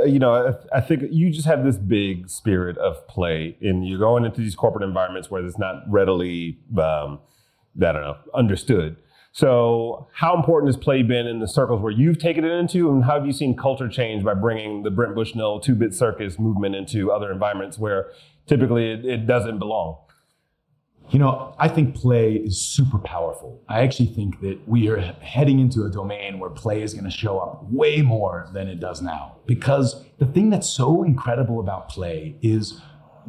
you 0.06 0.20
know, 0.20 0.58
I, 0.74 0.82
think 0.82 1.04
you 1.12 1.30
just 1.30 1.48
have 1.48 1.64
this 1.64 1.78
big 1.78 2.30
spirit 2.30 2.78
of 2.78 3.08
play, 3.08 3.58
and 3.62 3.88
you're 3.88 4.00
going 4.00 4.26
into 4.26 4.42
these 4.42 4.56
corporate 4.56 4.84
environments 4.84 5.30
where 5.30 5.46
it's 5.46 5.58
not 5.58 5.84
readily, 5.88 6.58
um, 6.78 7.20
I 7.78 7.92
don't 7.92 8.02
know, 8.02 8.18
understood. 8.34 8.98
So, 9.32 10.08
how 10.14 10.36
important 10.36 10.70
has 10.70 10.78
play 10.78 11.04
been 11.04 11.28
in 11.28 11.40
the 11.40 11.48
circles 11.48 11.82
where 11.82 11.92
you've 11.92 12.20
taken 12.20 12.46
it 12.46 12.52
into, 12.52 12.90
and 12.90 13.04
how 13.04 13.16
have 13.16 13.26
you 13.26 13.34
seen 13.34 13.56
culture 13.56 13.90
change 13.90 14.24
by 14.24 14.34
bringing 14.34 14.84
the 14.84 14.92
Brent 14.92 15.14
Bushnell 15.14 15.60
two-bit 15.60 15.94
circus 15.94 16.40
movement 16.40 16.76
into 16.76 17.12
other 17.12 17.32
environments 17.32 17.78
where 17.78 18.12
typically 18.48 18.92
it, 18.92 19.06
it 19.06 19.28
doesn't 19.28 19.60
belong? 19.60 19.98
You 21.10 21.20
know, 21.20 21.56
I 21.60 21.68
think 21.68 21.96
play 21.96 22.34
is 22.34 22.60
super 22.60 22.98
powerful. 22.98 23.62
I 23.70 23.82
actually 23.82 24.08
think 24.08 24.42
that 24.42 24.60
we 24.68 24.90
are 24.90 24.98
heading 25.00 25.60
into 25.60 25.84
a 25.84 25.90
domain 25.90 26.40
where 26.40 26.50
play 26.50 26.82
is 26.82 26.94
going 26.94 27.06
to 27.06 27.12
show 27.12 27.40
up 27.40 27.64
way 27.72 28.02
more 28.02 28.50
than 28.54 28.68
it 28.68 28.80
does 28.80 29.02
now. 29.02 29.38
Because 29.46 30.04
the 30.18 30.26
thing 30.26 30.50
that's 30.50 30.70
so 30.70 31.04
incredible 31.04 31.60
about 31.60 31.90
play 31.90 32.36
is 32.42 32.82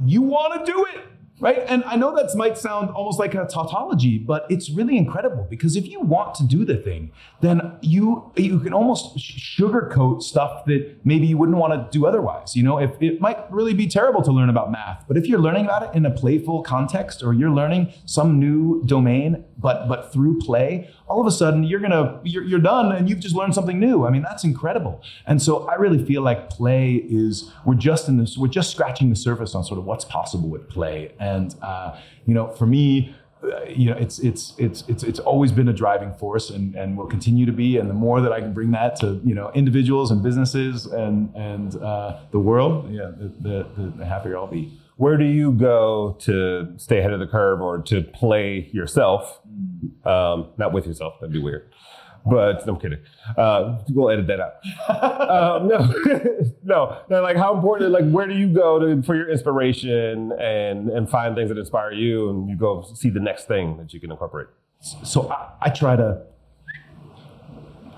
you 0.04 0.22
want 0.22 0.64
to 0.64 0.72
do 0.72 0.86
it, 0.94 1.04
right? 1.38 1.62
And 1.66 1.84
I 1.84 1.96
know 1.96 2.14
that 2.16 2.34
might 2.34 2.56
sound 2.56 2.90
almost 2.90 3.18
like 3.18 3.34
a 3.34 3.46
tautology, 3.46 4.18
but 4.18 4.46
it's 4.50 4.70
really 4.70 4.96
incredible 4.96 5.46
because 5.48 5.76
if 5.76 5.88
you 5.88 6.00
want 6.00 6.34
to 6.36 6.44
do 6.44 6.64
the 6.64 6.76
thing, 6.76 7.12
then 7.40 7.76
you 7.82 8.32
you 8.36 8.58
can 8.60 8.72
almost 8.72 9.16
sugarcoat 9.16 10.22
stuff 10.22 10.64
that 10.66 10.96
maybe 11.04 11.26
you 11.26 11.36
wouldn't 11.36 11.58
want 11.58 11.72
to 11.72 11.98
do 11.98 12.06
otherwise. 12.06 12.56
You 12.56 12.62
know, 12.62 12.78
if 12.78 12.90
it 13.00 13.20
might 13.20 13.50
really 13.50 13.74
be 13.74 13.86
terrible 13.86 14.22
to 14.22 14.32
learn 14.32 14.48
about 14.48 14.70
math, 14.70 15.04
but 15.06 15.16
if 15.16 15.26
you're 15.26 15.40
learning 15.40 15.66
about 15.66 15.82
it 15.82 15.96
in 15.96 16.06
a 16.06 16.10
playful 16.10 16.62
context 16.62 17.22
or 17.22 17.32
you're 17.34 17.50
learning 17.50 17.92
some 18.06 18.38
new 18.38 18.82
domain, 18.86 19.44
but 19.58 19.88
but 19.88 20.12
through 20.12 20.38
play, 20.38 20.90
all 21.08 21.20
of 21.20 21.26
a 21.26 21.30
sudden 21.30 21.62
you're 21.64 21.80
gonna 21.80 22.20
you're, 22.24 22.44
you're 22.44 22.60
done 22.60 22.92
and 22.92 23.08
you've 23.08 23.20
just 23.20 23.34
learned 23.34 23.54
something 23.54 23.78
new. 23.78 24.06
I 24.06 24.10
mean, 24.10 24.22
that's 24.22 24.44
incredible. 24.44 25.02
And 25.26 25.40
so 25.40 25.68
I 25.68 25.74
really 25.74 26.04
feel 26.04 26.22
like 26.22 26.50
play 26.50 26.94
is 27.08 27.50
we're 27.64 27.74
just 27.74 28.08
in 28.08 28.16
this 28.16 28.36
we're 28.36 28.48
just 28.48 28.70
scratching 28.70 29.10
the 29.10 29.16
surface 29.16 29.54
on 29.54 29.64
sort 29.64 29.78
of 29.78 29.84
what's 29.84 30.04
possible 30.04 30.48
with 30.48 30.68
play. 30.68 31.12
And 31.18 31.54
uh, 31.62 31.98
you 32.26 32.34
know, 32.34 32.48
for 32.48 32.66
me 32.66 33.14
uh, 33.42 33.64
you 33.68 33.90
know, 33.90 33.96
it's 33.96 34.18
it's 34.18 34.54
it's 34.58 34.82
it's 34.88 35.02
it's 35.02 35.18
always 35.18 35.52
been 35.52 35.68
a 35.68 35.72
driving 35.72 36.12
force, 36.14 36.50
and 36.50 36.74
and 36.74 36.96
will 36.96 37.06
continue 37.06 37.44
to 37.46 37.52
be. 37.52 37.76
And 37.76 37.88
the 37.88 37.94
more 37.94 38.20
that 38.20 38.32
I 38.32 38.40
can 38.40 38.52
bring 38.52 38.70
that 38.72 38.96
to 39.00 39.20
you 39.24 39.34
know 39.34 39.50
individuals 39.54 40.10
and 40.10 40.22
businesses 40.22 40.86
and 40.86 41.34
and 41.34 41.76
uh, 41.76 42.18
the 42.30 42.38
world, 42.38 42.90
yeah, 42.90 43.10
the, 43.16 43.66
the 43.76 43.92
the 43.98 44.04
happier 44.04 44.36
I'll 44.36 44.46
be. 44.46 44.72
Where 44.96 45.18
do 45.18 45.26
you 45.26 45.52
go 45.52 46.16
to 46.20 46.72
stay 46.78 46.98
ahead 46.98 47.12
of 47.12 47.20
the 47.20 47.26
curve 47.26 47.60
or 47.60 47.78
to 47.82 48.02
play 48.02 48.70
yourself? 48.72 49.40
Um, 50.04 50.50
not 50.56 50.72
with 50.72 50.86
yourself, 50.86 51.14
that'd 51.20 51.32
be 51.32 51.40
weird. 51.40 51.72
But 52.28 52.66
I'm 52.66 52.78
kidding. 52.78 52.98
Uh, 53.36 53.78
we'll 53.90 54.10
edit 54.10 54.26
that 54.26 54.40
out. 54.40 54.54
um, 55.30 55.68
no, 55.68 56.98
no. 57.08 57.22
Like, 57.22 57.36
how 57.36 57.54
important? 57.54 57.92
Like, 57.92 58.10
where 58.10 58.26
do 58.26 58.34
you 58.34 58.48
go 58.48 58.80
to 58.80 59.00
for 59.02 59.14
your 59.14 59.30
inspiration 59.30 60.32
and 60.32 60.88
and 60.88 61.08
find 61.08 61.36
things 61.36 61.50
that 61.50 61.58
inspire 61.58 61.92
you, 61.92 62.28
and 62.30 62.48
you 62.48 62.56
go 62.56 62.82
see 62.94 63.10
the 63.10 63.20
next 63.20 63.46
thing 63.46 63.76
that 63.76 63.94
you 63.94 64.00
can 64.00 64.10
incorporate? 64.10 64.48
so 64.80 65.30
I, 65.30 65.52
I 65.62 65.70
try 65.70 65.96
to 65.96 66.22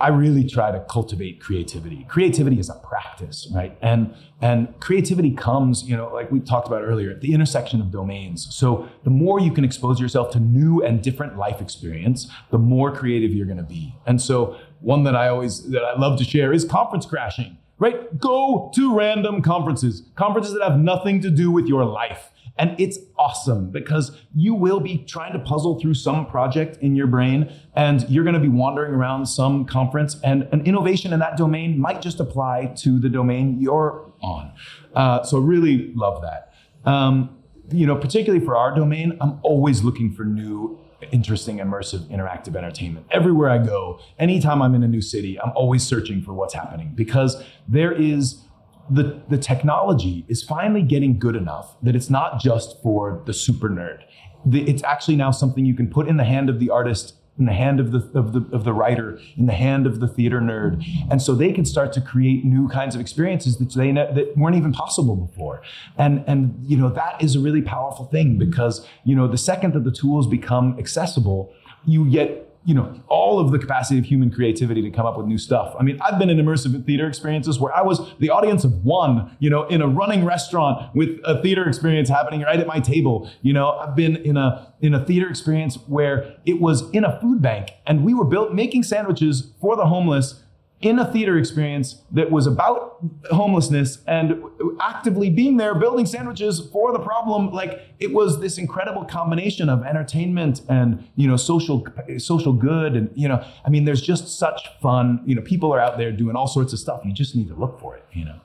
i 0.00 0.08
really 0.08 0.44
try 0.44 0.70
to 0.70 0.80
cultivate 0.90 1.40
creativity. 1.40 2.04
Creativity 2.08 2.58
is 2.58 2.68
a 2.68 2.74
practice 2.74 3.48
right? 3.54 3.76
And 3.82 4.14
and 4.40 4.78
creativity 4.80 5.32
comes 5.32 5.82
you 5.84 5.96
know 5.96 6.10
like 6.12 6.30
we 6.30 6.40
talked 6.40 6.66
about 6.66 6.82
earlier 6.82 7.10
at 7.10 7.20
the 7.20 7.32
intersection 7.32 7.80
of 7.80 7.90
domains. 7.90 8.48
So 8.54 8.88
the 9.04 9.10
more 9.10 9.40
you 9.40 9.52
can 9.52 9.64
expose 9.64 10.00
yourself 10.00 10.30
to 10.32 10.40
new 10.40 10.82
and 10.82 11.02
different 11.02 11.36
life 11.36 11.60
experience 11.60 12.30
the 12.50 12.58
more 12.58 12.94
creative 12.94 13.32
you're 13.32 13.46
going 13.46 13.58
to 13.58 13.62
be. 13.62 13.94
And 14.06 14.20
so 14.20 14.56
one 14.80 15.04
that 15.04 15.16
i 15.16 15.28
always 15.28 15.68
that 15.70 15.84
i 15.84 15.98
love 15.98 16.18
to 16.18 16.24
share 16.24 16.52
is 16.52 16.64
conference 16.64 17.06
crashing 17.06 17.58
right? 17.80 18.18
Go 18.18 18.72
to 18.74 18.96
random 18.96 19.40
conferences 19.40 20.02
conferences 20.16 20.52
that 20.54 20.62
have 20.62 20.78
nothing 20.78 21.20
to 21.22 21.30
do 21.30 21.50
with 21.50 21.66
your 21.66 21.84
life 21.84 22.30
and 22.58 22.74
it's 22.78 22.98
awesome 23.16 23.70
because 23.70 24.16
you 24.34 24.54
will 24.54 24.80
be 24.80 24.98
trying 24.98 25.32
to 25.32 25.38
puzzle 25.38 25.78
through 25.78 25.94
some 25.94 26.26
project 26.26 26.76
in 26.82 26.96
your 26.96 27.06
brain 27.06 27.52
and 27.74 28.08
you're 28.10 28.24
going 28.24 28.34
to 28.34 28.40
be 28.40 28.48
wandering 28.48 28.92
around 28.92 29.26
some 29.26 29.64
conference 29.64 30.16
and 30.24 30.48
an 30.52 30.66
innovation 30.66 31.12
in 31.12 31.20
that 31.20 31.36
domain 31.36 31.78
might 31.78 32.02
just 32.02 32.20
apply 32.20 32.66
to 32.76 32.98
the 32.98 33.08
domain 33.08 33.60
you're 33.60 34.12
on. 34.22 34.52
Uh, 34.94 35.22
so 35.22 35.38
really 35.38 35.92
love 35.94 36.22
that. 36.22 36.52
Um, 36.84 37.36
you 37.70 37.86
know, 37.86 37.96
particularly 37.96 38.44
for 38.44 38.56
our 38.56 38.74
domain, 38.74 39.16
I'm 39.20 39.38
always 39.42 39.84
looking 39.84 40.12
for 40.12 40.24
new 40.24 40.78
interesting, 41.12 41.58
immersive, 41.58 42.00
interactive 42.10 42.56
entertainment. 42.56 43.06
Everywhere 43.10 43.50
I 43.50 43.58
go, 43.58 44.00
anytime 44.18 44.60
I'm 44.60 44.74
in 44.74 44.82
a 44.82 44.88
new 44.88 45.00
city, 45.00 45.40
I'm 45.40 45.52
always 45.54 45.84
searching 45.84 46.22
for 46.22 46.32
what's 46.32 46.54
happening 46.54 46.92
because 46.94 47.42
there 47.68 47.92
is 47.92 48.42
the, 48.90 49.20
the 49.28 49.38
technology 49.38 50.24
is 50.28 50.42
finally 50.42 50.82
getting 50.82 51.18
good 51.18 51.36
enough 51.36 51.76
that 51.82 51.94
it's 51.94 52.10
not 52.10 52.40
just 52.40 52.82
for 52.82 53.22
the 53.26 53.34
super 53.34 53.68
nerd. 53.68 54.02
The, 54.46 54.68
it's 54.68 54.82
actually 54.82 55.16
now 55.16 55.30
something 55.30 55.64
you 55.64 55.74
can 55.74 55.88
put 55.88 56.08
in 56.08 56.16
the 56.16 56.24
hand 56.24 56.48
of 56.48 56.58
the 56.58 56.70
artist, 56.70 57.14
in 57.38 57.44
the 57.44 57.52
hand 57.52 57.80
of 57.80 57.92
the, 57.92 57.98
of 58.18 58.32
the 58.32 58.56
of 58.56 58.64
the 58.64 58.72
writer, 58.72 59.20
in 59.36 59.46
the 59.46 59.52
hand 59.52 59.86
of 59.86 60.00
the 60.00 60.08
theater 60.08 60.40
nerd, 60.40 60.84
and 61.10 61.22
so 61.22 61.34
they 61.34 61.52
can 61.52 61.64
start 61.64 61.92
to 61.92 62.00
create 62.00 62.44
new 62.44 62.68
kinds 62.68 62.94
of 62.94 63.00
experiences 63.00 63.58
that 63.58 63.72
they 63.74 63.92
ne- 63.92 64.12
that 64.12 64.36
weren't 64.36 64.56
even 64.56 64.72
possible 64.72 65.14
before. 65.14 65.62
And 65.96 66.24
and 66.26 66.58
you 66.64 66.76
know 66.76 66.88
that 66.90 67.22
is 67.22 67.36
a 67.36 67.40
really 67.40 67.62
powerful 67.62 68.06
thing 68.06 68.38
because 68.38 68.86
you 69.04 69.14
know 69.14 69.28
the 69.28 69.38
second 69.38 69.74
that 69.74 69.84
the 69.84 69.92
tools 69.92 70.26
become 70.26 70.76
accessible, 70.78 71.52
you 71.86 72.10
get 72.10 72.47
you 72.68 72.74
know 72.74 73.00
all 73.08 73.40
of 73.40 73.50
the 73.50 73.58
capacity 73.58 73.98
of 73.98 74.04
human 74.04 74.30
creativity 74.30 74.82
to 74.82 74.90
come 74.90 75.06
up 75.06 75.16
with 75.16 75.26
new 75.26 75.38
stuff. 75.38 75.74
I 75.80 75.82
mean, 75.82 75.98
I've 76.02 76.18
been 76.18 76.28
in 76.28 76.36
immersive 76.36 76.84
theater 76.84 77.08
experiences 77.08 77.58
where 77.58 77.74
I 77.74 77.80
was 77.80 78.14
the 78.18 78.28
audience 78.28 78.62
of 78.62 78.84
one, 78.84 79.34
you 79.38 79.48
know, 79.48 79.66
in 79.68 79.80
a 79.80 79.88
running 79.88 80.22
restaurant 80.22 80.94
with 80.94 81.18
a 81.24 81.40
theater 81.40 81.66
experience 81.66 82.10
happening 82.10 82.42
right 82.42 82.60
at 82.60 82.66
my 82.66 82.78
table. 82.78 83.30
You 83.40 83.54
know, 83.54 83.70
I've 83.70 83.96
been 83.96 84.16
in 84.16 84.36
a 84.36 84.74
in 84.82 84.92
a 84.92 85.02
theater 85.02 85.30
experience 85.30 85.76
where 85.86 86.36
it 86.44 86.60
was 86.60 86.90
in 86.90 87.04
a 87.04 87.18
food 87.22 87.40
bank 87.40 87.70
and 87.86 88.04
we 88.04 88.12
were 88.12 88.26
built 88.26 88.52
making 88.52 88.82
sandwiches 88.82 89.54
for 89.62 89.74
the 89.74 89.86
homeless 89.86 90.42
in 90.80 90.98
a 91.00 91.12
theater 91.12 91.36
experience 91.36 92.02
that 92.12 92.30
was 92.30 92.46
about 92.46 92.98
homelessness 93.32 93.98
and 94.06 94.40
actively 94.80 95.28
being 95.28 95.56
there 95.56 95.74
building 95.74 96.06
sandwiches 96.06 96.60
for 96.72 96.92
the 96.92 96.98
problem 97.00 97.50
like 97.52 97.80
it 97.98 98.12
was 98.12 98.40
this 98.40 98.58
incredible 98.58 99.04
combination 99.04 99.68
of 99.68 99.82
entertainment 99.84 100.60
and 100.68 101.04
you 101.16 101.26
know 101.26 101.36
social 101.36 101.84
social 102.18 102.52
good 102.52 102.94
and 102.94 103.10
you 103.14 103.26
know 103.26 103.44
i 103.66 103.70
mean 103.70 103.84
there's 103.84 104.00
just 104.00 104.28
such 104.38 104.68
fun 104.80 105.20
you 105.26 105.34
know 105.34 105.42
people 105.42 105.74
are 105.74 105.80
out 105.80 105.98
there 105.98 106.12
doing 106.12 106.36
all 106.36 106.46
sorts 106.46 106.72
of 106.72 106.78
stuff 106.78 107.00
you 107.04 107.12
just 107.12 107.34
need 107.34 107.48
to 107.48 107.54
look 107.56 107.80
for 107.80 107.96
it 107.96 108.04
you 108.12 108.24
know 108.24 108.36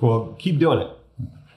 Well, 0.00 0.36
keep 0.38 0.60
doing 0.60 0.78
it. 0.78 0.90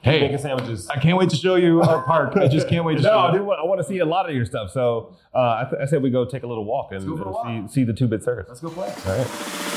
hey 0.02 0.20
Making 0.20 0.38
sandwiches. 0.38 0.88
i 0.90 0.96
can't 0.98 1.16
wait 1.16 1.30
to 1.30 1.36
show 1.36 1.54
you 1.54 1.80
our 1.80 2.02
park 2.02 2.36
i 2.36 2.48
just 2.48 2.66
can't 2.68 2.84
wait 2.84 2.96
to 2.96 3.02
No, 3.04 3.08
show 3.10 3.18
I, 3.18 3.32
you 3.32 3.38
do 3.38 3.44
want, 3.44 3.60
I 3.60 3.64
want 3.64 3.80
to 3.80 3.86
see 3.86 3.98
a 4.00 4.04
lot 4.04 4.28
of 4.28 4.34
your 4.34 4.46
stuff. 4.46 4.72
So 4.72 5.14
uh, 5.32 5.38
I, 5.38 5.66
th- 5.70 5.80
I 5.82 5.86
said 5.86 6.02
we 6.02 6.10
go 6.10 6.24
take 6.24 6.42
a 6.42 6.46
little 6.48 6.64
walk 6.64 6.90
and, 6.92 7.06
go 7.06 7.16
for 7.16 7.22
a 7.22 7.26
and 7.46 7.62
walk. 7.64 7.70
see, 7.70 7.74
see 7.80 7.84
the 7.84 7.92
two 7.92 8.06
bit 8.08 8.22
circus. 8.24 8.46
let's 8.48 8.60
go 8.60 8.70
play 8.70 8.88
All 9.06 9.18
right. 9.18 9.73